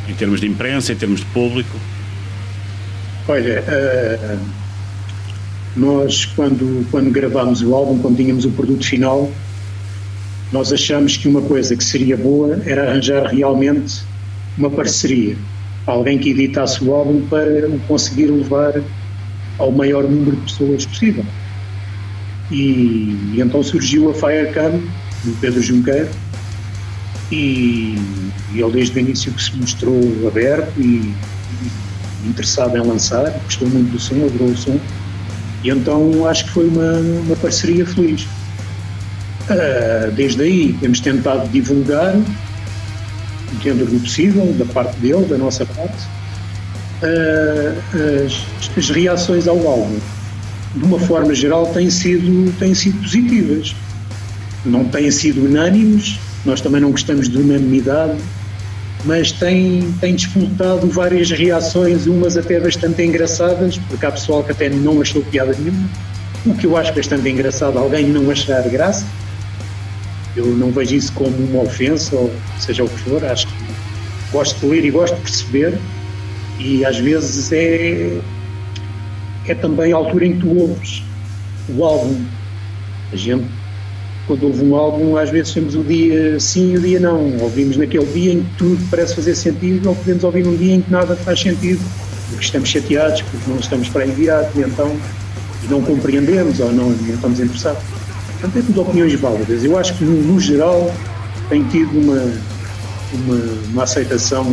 [0.08, 1.76] Em termos de imprensa, em termos de público?
[3.28, 4.40] Olha, uh,
[5.76, 9.32] nós quando, quando gravámos o álbum, quando tínhamos o produto final,
[10.52, 14.04] nós achamos que uma coisa que seria boa era arranjar realmente
[14.56, 15.36] uma parceria,
[15.88, 18.84] alguém que editasse o álbum para o conseguir levar
[19.58, 21.26] ao maior número de pessoas possível.
[22.52, 24.80] E, e então surgiu a Firecam,
[25.24, 26.10] do Pedro Junqueiro,
[27.32, 27.96] e,
[28.54, 31.14] e ele desde o início que se mostrou aberto e,
[32.24, 34.80] e interessado em lançar, gostou muito do som, adorou o som,
[35.64, 36.94] e então acho que foi uma,
[37.26, 38.24] uma parceria feliz.
[38.24, 42.16] Uh, desde aí temos tentado divulgar,
[43.64, 46.06] dentro do possível, da parte dele, da nossa parte,
[47.04, 50.00] uh, as, as, reações ao álbum,
[50.76, 53.76] de uma forma geral, têm sido, têm sido positivas.
[54.66, 58.18] Não têm sido unânimes, nós também não gostamos de unanimidade,
[59.06, 64.70] mas tem, tem disputado várias reações, umas até bastante engraçadas, porque há pessoal que até
[64.70, 65.90] não achou piada nenhuma,
[66.46, 69.06] o que eu acho bastante engraçado, alguém não achar graça.
[70.36, 73.54] Eu não vejo isso como uma ofensa, ou seja o que for, acho que
[74.32, 75.78] gosto de ler e gosto de perceber,
[76.60, 78.20] e às vezes é,
[79.48, 81.04] é também a altura em que tu ouves
[81.70, 82.26] o álbum.
[83.12, 83.46] A gente
[84.30, 87.36] quando houve um álbum, às vezes temos o dia sim e o dia não.
[87.40, 90.82] Ouvimos naquele dia em que tudo parece fazer sentido, ou podemos ouvir num dia em
[90.82, 91.82] que nada faz sentido,
[92.30, 94.96] porque estamos chateados, porque não estamos para enviar, e então
[95.68, 97.82] não compreendemos ou não, não estamos interessados.
[98.34, 99.64] Portanto, é tudo opiniões válidas.
[99.64, 100.94] Eu acho que, no, no geral,
[101.50, 102.32] tem tido uma,
[103.14, 104.46] uma, uma aceitação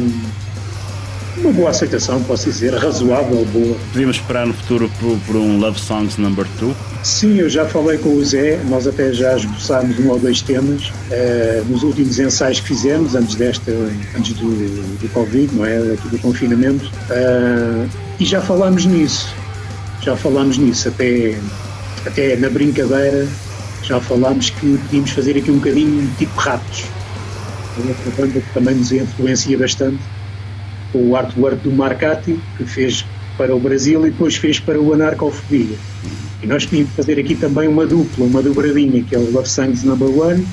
[1.38, 3.76] uma boa aceitação, posso dizer, razoável, boa.
[3.92, 6.74] Podíamos esperar no futuro por, por um Love Songs Number 2?
[7.02, 10.88] Sim, eu já falei com o Zé, nós até já esboçámos um ou dois temas
[10.88, 13.70] uh, nos últimos ensaios que fizemos, antes desta,
[14.16, 15.76] antes do, do Covid, não é?
[15.92, 17.88] Aqui do confinamento, uh,
[18.18, 19.34] e já falámos nisso,
[20.00, 21.38] já falámos nisso, até,
[22.06, 23.28] até na brincadeira,
[23.82, 26.84] já falámos que podíamos fazer aqui um bocadinho tipo ratos.
[27.78, 29.98] Outra banda que também nos influencia bastante
[30.96, 33.04] com o artwork do Marcati, que fez
[33.36, 35.76] para o Brasil e depois fez para o Anarcofobia.
[36.42, 39.84] E nós queríamos fazer aqui também uma dupla, uma dobradinha, que é o Love Songs
[39.84, 40.46] Number One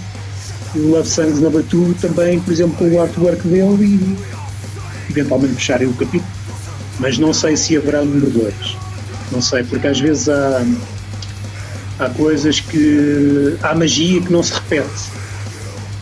[0.75, 5.53] e o Love Songs Number Two também, por exemplo, com o artwork dele e eventualmente
[5.53, 6.29] fecharem o capítulo.
[6.99, 8.77] Mas não sei se haverá número dois.
[9.31, 10.61] Não sei, porque às vezes há,
[11.99, 13.55] há coisas que.
[13.61, 15.09] há magia que não se repete.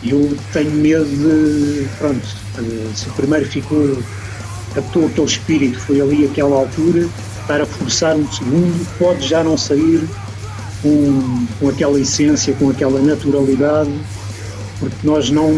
[0.02, 1.86] E eu tenho medo de.
[1.98, 2.26] pronto,
[2.94, 4.02] se o primeiro ficou
[4.72, 7.08] captou aquele espírito, foi ali aquela altura,
[7.46, 10.02] para forçar um segundo, pode já não sair
[10.80, 13.90] com, com aquela essência, com aquela naturalidade,
[14.78, 15.52] porque nós não,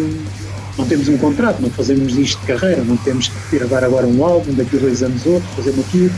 [0.77, 4.24] não temos um contrato, não fazemos isto de carreira, não temos que gravar agora um
[4.24, 6.12] álbum, daqui a dois anos outro, fazer aquilo.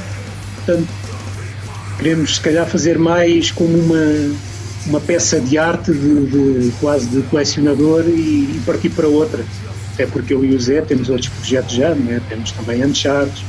[0.56, 0.88] Portanto,
[1.98, 4.34] queremos se calhar fazer mais como uma,
[4.86, 9.44] uma peça de arte de, de quase de colecionador e, e partir para outra
[9.96, 12.20] até porque eu e o Zé temos outros projetos já, né?
[12.28, 13.42] temos também Uncharted,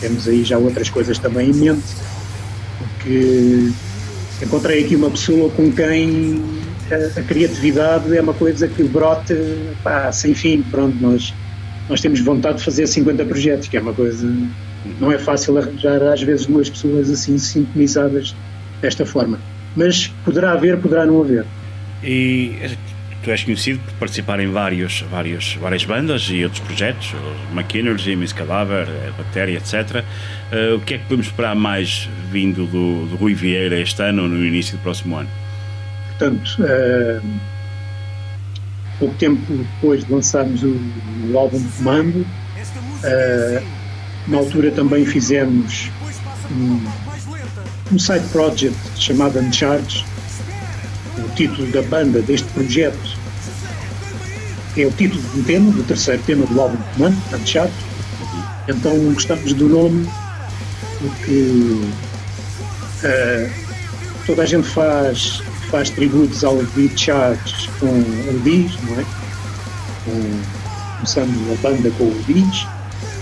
[0.00, 1.84] temos aí já outras coisas também em mente,
[2.78, 3.70] porque
[4.42, 6.42] encontrei aqui uma pessoa com quem
[6.90, 9.36] a, a criatividade é uma coisa que brota
[9.84, 11.34] pá, sem fim, pronto, nós,
[11.86, 14.26] nós temos vontade de fazer 50 projetos, que é uma coisa,
[14.98, 18.34] não é fácil arranjar às vezes duas pessoas assim sintonizadas
[18.80, 19.38] desta forma,
[19.76, 21.44] mas poderá haver, poderá não haver.
[22.02, 22.56] E
[23.22, 27.14] tu és conhecido por participar em vários, vários, várias bandas e outros projetos,
[27.52, 29.72] McKinney, Miss Cadáver, eh, Bactéria, etc.
[29.72, 30.04] Uh,
[30.52, 34.22] eh, o que é que podemos esperar mais vindo do, do Rui Vieira este ano
[34.22, 35.28] ou no início do próximo ano?
[36.08, 37.22] Portanto, uh,
[38.98, 40.80] pouco tempo depois de lançarmos o,
[41.30, 43.66] o álbum comando, uh,
[44.28, 45.90] na altura também fizemos
[46.50, 46.80] um,
[47.92, 50.04] um side project chamado Uncharged,
[51.34, 53.18] título da banda deste projeto
[54.76, 57.74] é o título do tema, do terceiro tema do álbum de comando, Uncharted.
[58.68, 60.08] Então gostamos do nome
[60.98, 61.80] porque
[63.04, 63.50] uh,
[64.26, 69.04] toda a gente faz, faz tributos ao Beat Charts com o Diz, não é?
[70.04, 72.66] Com, começando a banda com o Diz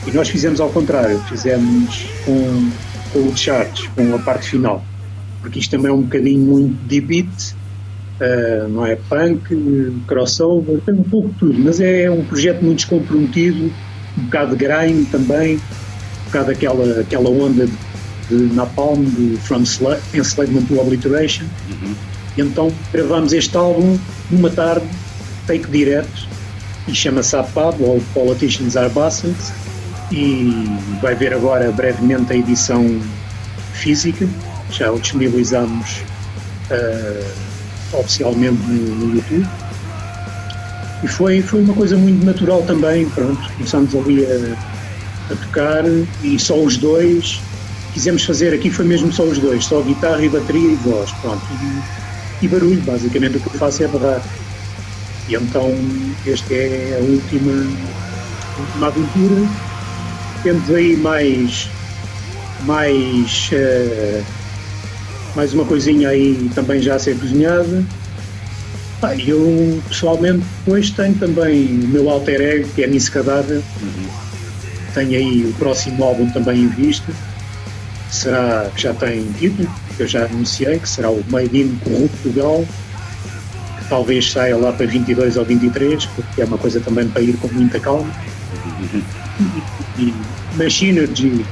[0.06, 2.70] e nós fizemos ao contrário, fizemos com,
[3.12, 4.84] com o Charts, com a parte final,
[5.40, 7.57] porque isto também é um bocadinho muito de beat
[8.20, 8.96] uh, não é?
[8.96, 13.72] Punk, crossover, tem um pouco de tudo, mas é um projeto muito descomprometido,
[14.16, 17.72] um bocado de grime também, um bocado daquela aquela onda de,
[18.28, 19.62] de Napalm, de From
[20.14, 21.44] Enslavement to Obliteration.
[21.70, 21.94] Uhum.
[22.36, 23.98] Então gravamos este álbum
[24.30, 24.86] numa tarde,
[25.46, 26.28] take direto,
[26.86, 29.52] e chama-se APAB, ou Politicians Are Bastards,
[30.10, 30.66] e
[31.02, 33.00] vai ver agora brevemente a edição
[33.74, 34.26] física,
[34.70, 36.02] já o disponibilizamos
[36.70, 37.47] uh,
[37.92, 39.46] oficialmente no, YouTube.
[41.02, 45.84] E foi, foi uma coisa muito natural também, pronto, começámos ali a, a tocar
[46.22, 47.40] e só os dois,
[47.92, 51.42] quisemos fazer aqui foi mesmo só os dois, só guitarra e bateria e voz, pronto,
[52.42, 54.22] e, e barulho, basicamente o que eu faço é barrar.
[55.28, 55.72] E então
[56.26, 57.52] esta é a última,
[58.58, 59.48] última aventura.
[60.42, 61.68] Temos aí mais
[62.64, 64.37] mais uh,
[65.34, 67.84] mais uma coisinha aí também já a ser cozinhada.
[69.02, 73.62] Ah, eu pessoalmente depois tenho também o meu alter ego, que é Miss Cadáver.
[73.80, 74.08] Uhum.
[74.94, 77.12] Tenho aí o próximo álbum também em vista.
[78.10, 82.66] Será que já tem título, que eu já anunciei, que será o Made in Portugal
[83.88, 87.48] talvez saia lá para 22 ou 23, porque é uma coisa também para ir com
[87.48, 88.10] muita calma.
[89.98, 90.14] E,
[90.62, 91.44] e Synergy,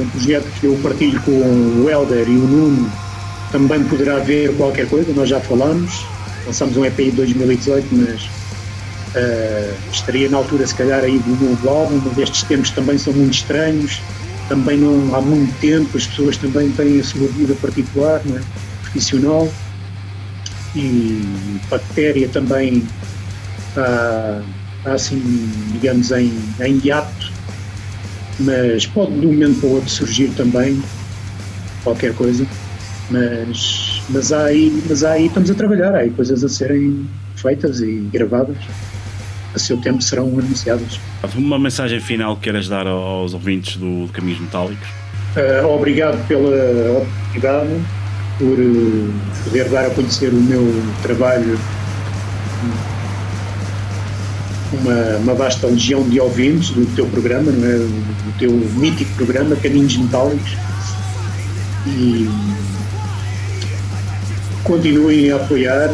[0.00, 2.90] um projeto que eu partilho com o Helder e o Nuno,
[3.50, 6.04] também poderá haver qualquer coisa, nós já falamos,
[6.46, 11.68] lançamos um EP em 2018, mas uh, estaria na altura se calhar aí do novo
[11.68, 14.00] álbum, mas estes tempos também são muito estranhos,
[14.48, 18.40] também não há muito tempo, as pessoas também têm a sua vida particular, é?
[18.82, 19.48] profissional,
[20.74, 21.22] e
[21.70, 22.86] bactéria também
[23.68, 24.42] está,
[24.78, 27.37] está assim, digamos, em, em hiato,
[28.38, 30.80] mas pode de um momento para o outro surgir também
[31.82, 32.46] qualquer coisa.
[33.10, 37.08] Mas, mas, há aí, mas há aí estamos a trabalhar, há aí coisas a serem
[37.36, 38.56] feitas e gravadas.
[39.54, 41.00] A seu tempo serão anunciadas.
[41.34, 44.86] Uma mensagem final que queiras dar aos ouvintes do, do Caminhos Metálicos?
[45.34, 47.80] Uh, obrigado pela oportunidade
[48.38, 50.62] por eh, poder dar a conhecer o meu
[51.02, 51.58] trabalho
[54.72, 57.78] uma, uma vasta legião de ouvintes do teu programa, é?
[57.78, 60.56] do teu mítico programa Caminhos Metálicos
[61.86, 62.28] e
[64.64, 65.88] continuem a apoiar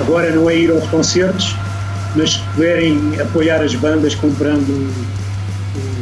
[0.00, 1.54] agora não é ir aos concertos
[2.16, 4.92] mas se puderem apoiar as bandas comprando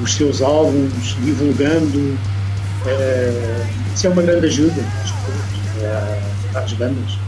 [0.02, 2.18] os seus álbuns, divulgando
[2.86, 4.82] é, isso é uma grande ajuda
[6.54, 7.21] às bandas.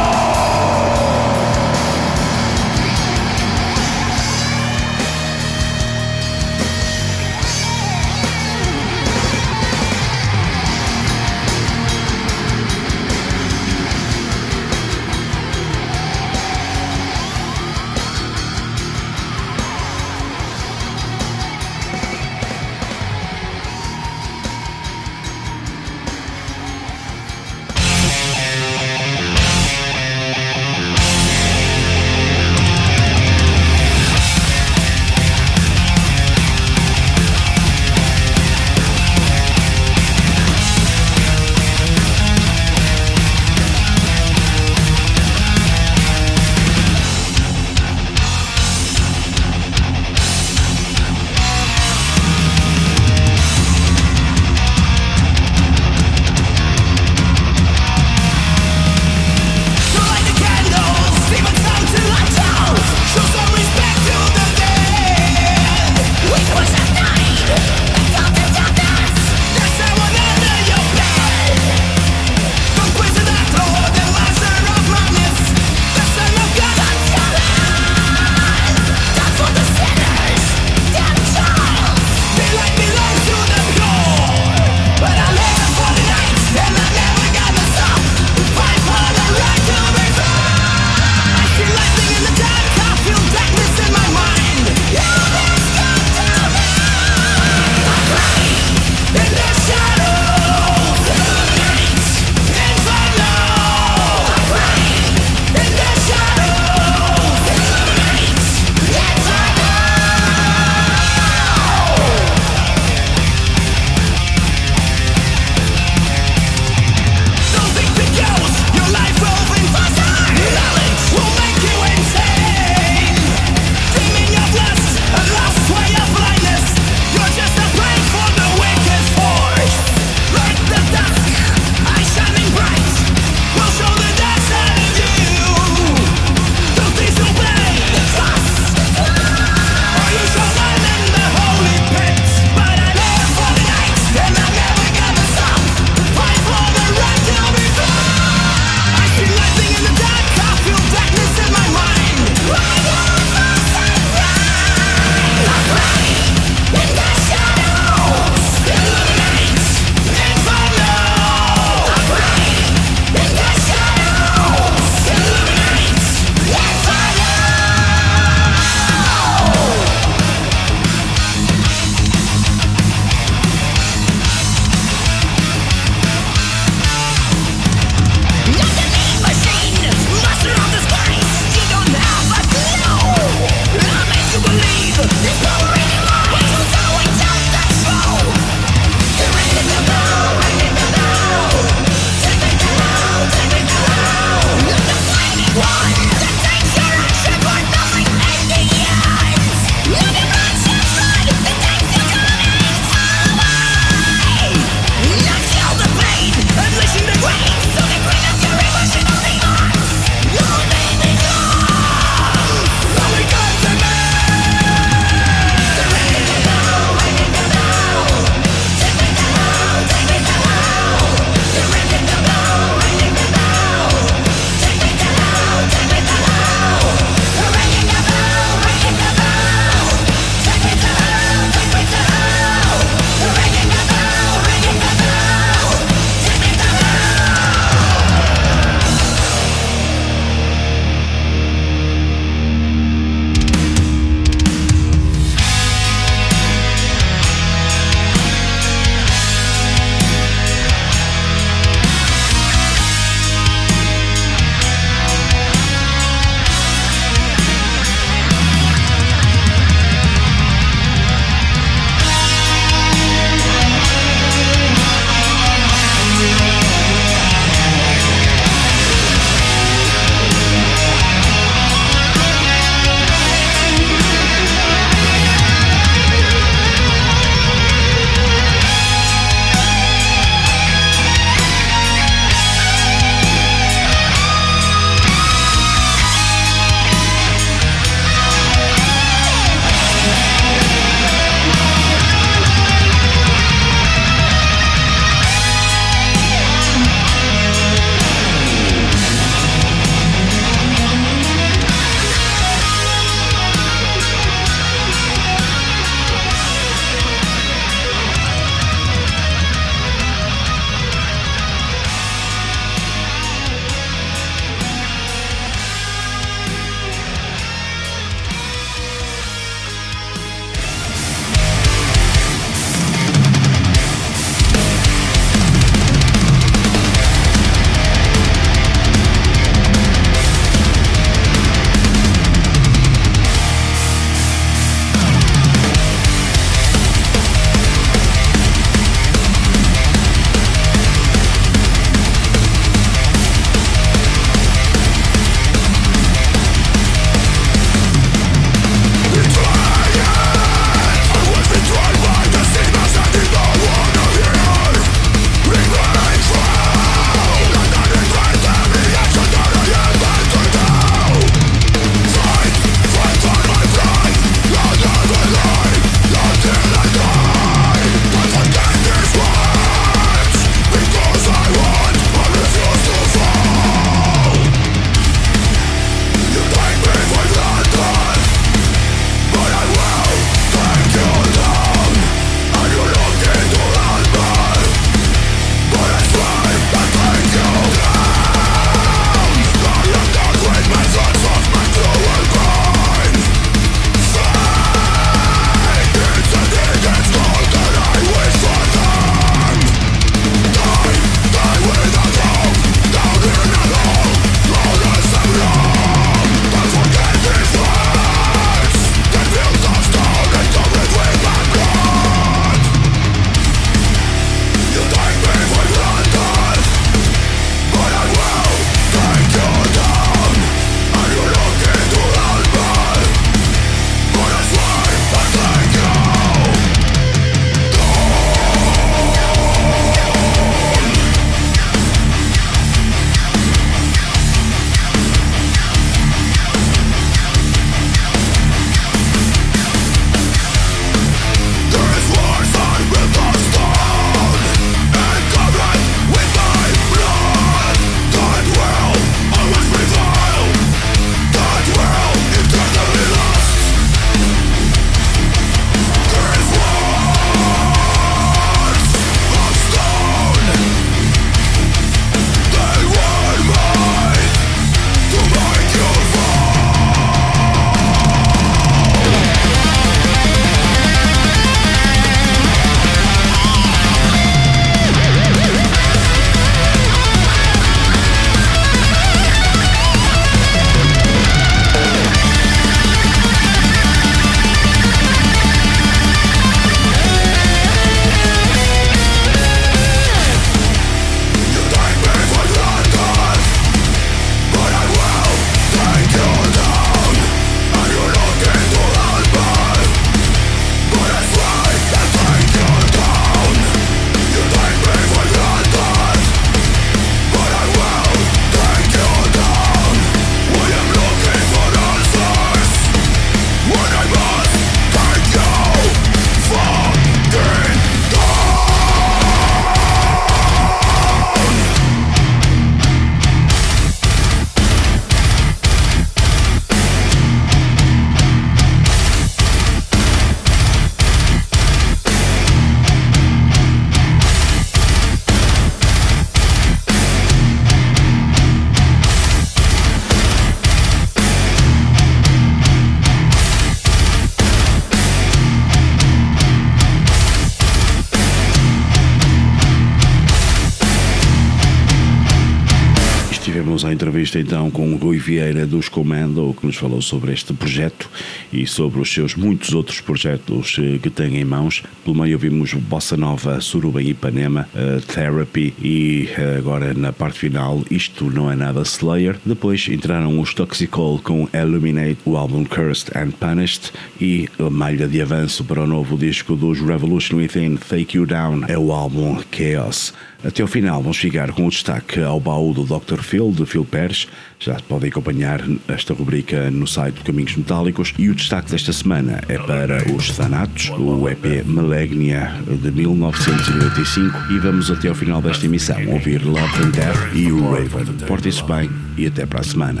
[555.08, 558.10] Rui Vieira dos Comando, que nos falou sobre este projeto
[558.52, 561.82] e sobre os seus muitos outros projetos eh, que tem em mãos.
[562.04, 567.38] Pelo meio ouvimos Bossa Nova, Suruba e Ipanema, uh, Therapy e uh, agora na parte
[567.38, 569.36] final Isto Não É Nada Slayer.
[569.46, 573.90] Depois entraram os Toxicol com Illuminate, o álbum Cursed and Punished
[574.20, 578.66] e a malha de avanço para o novo disco dos Revolution Within, Take You Down,
[578.68, 580.12] é o álbum Chaos.
[580.44, 583.22] Até ao final vamos chegar com o destaque ao baú do Dr.
[583.22, 584.28] Phil, de Phil Pérez.
[584.60, 588.12] Já podem acompanhar esta rubrica no site do Caminhos Metálicos.
[588.18, 594.52] E o destaque desta semana é para os Thanatos, o EP Malegnia de 1995.
[594.52, 598.26] E vamos até ao final desta emissão ouvir Love and Death e o Raven.
[598.26, 600.00] Portem-se bem e até para a semana.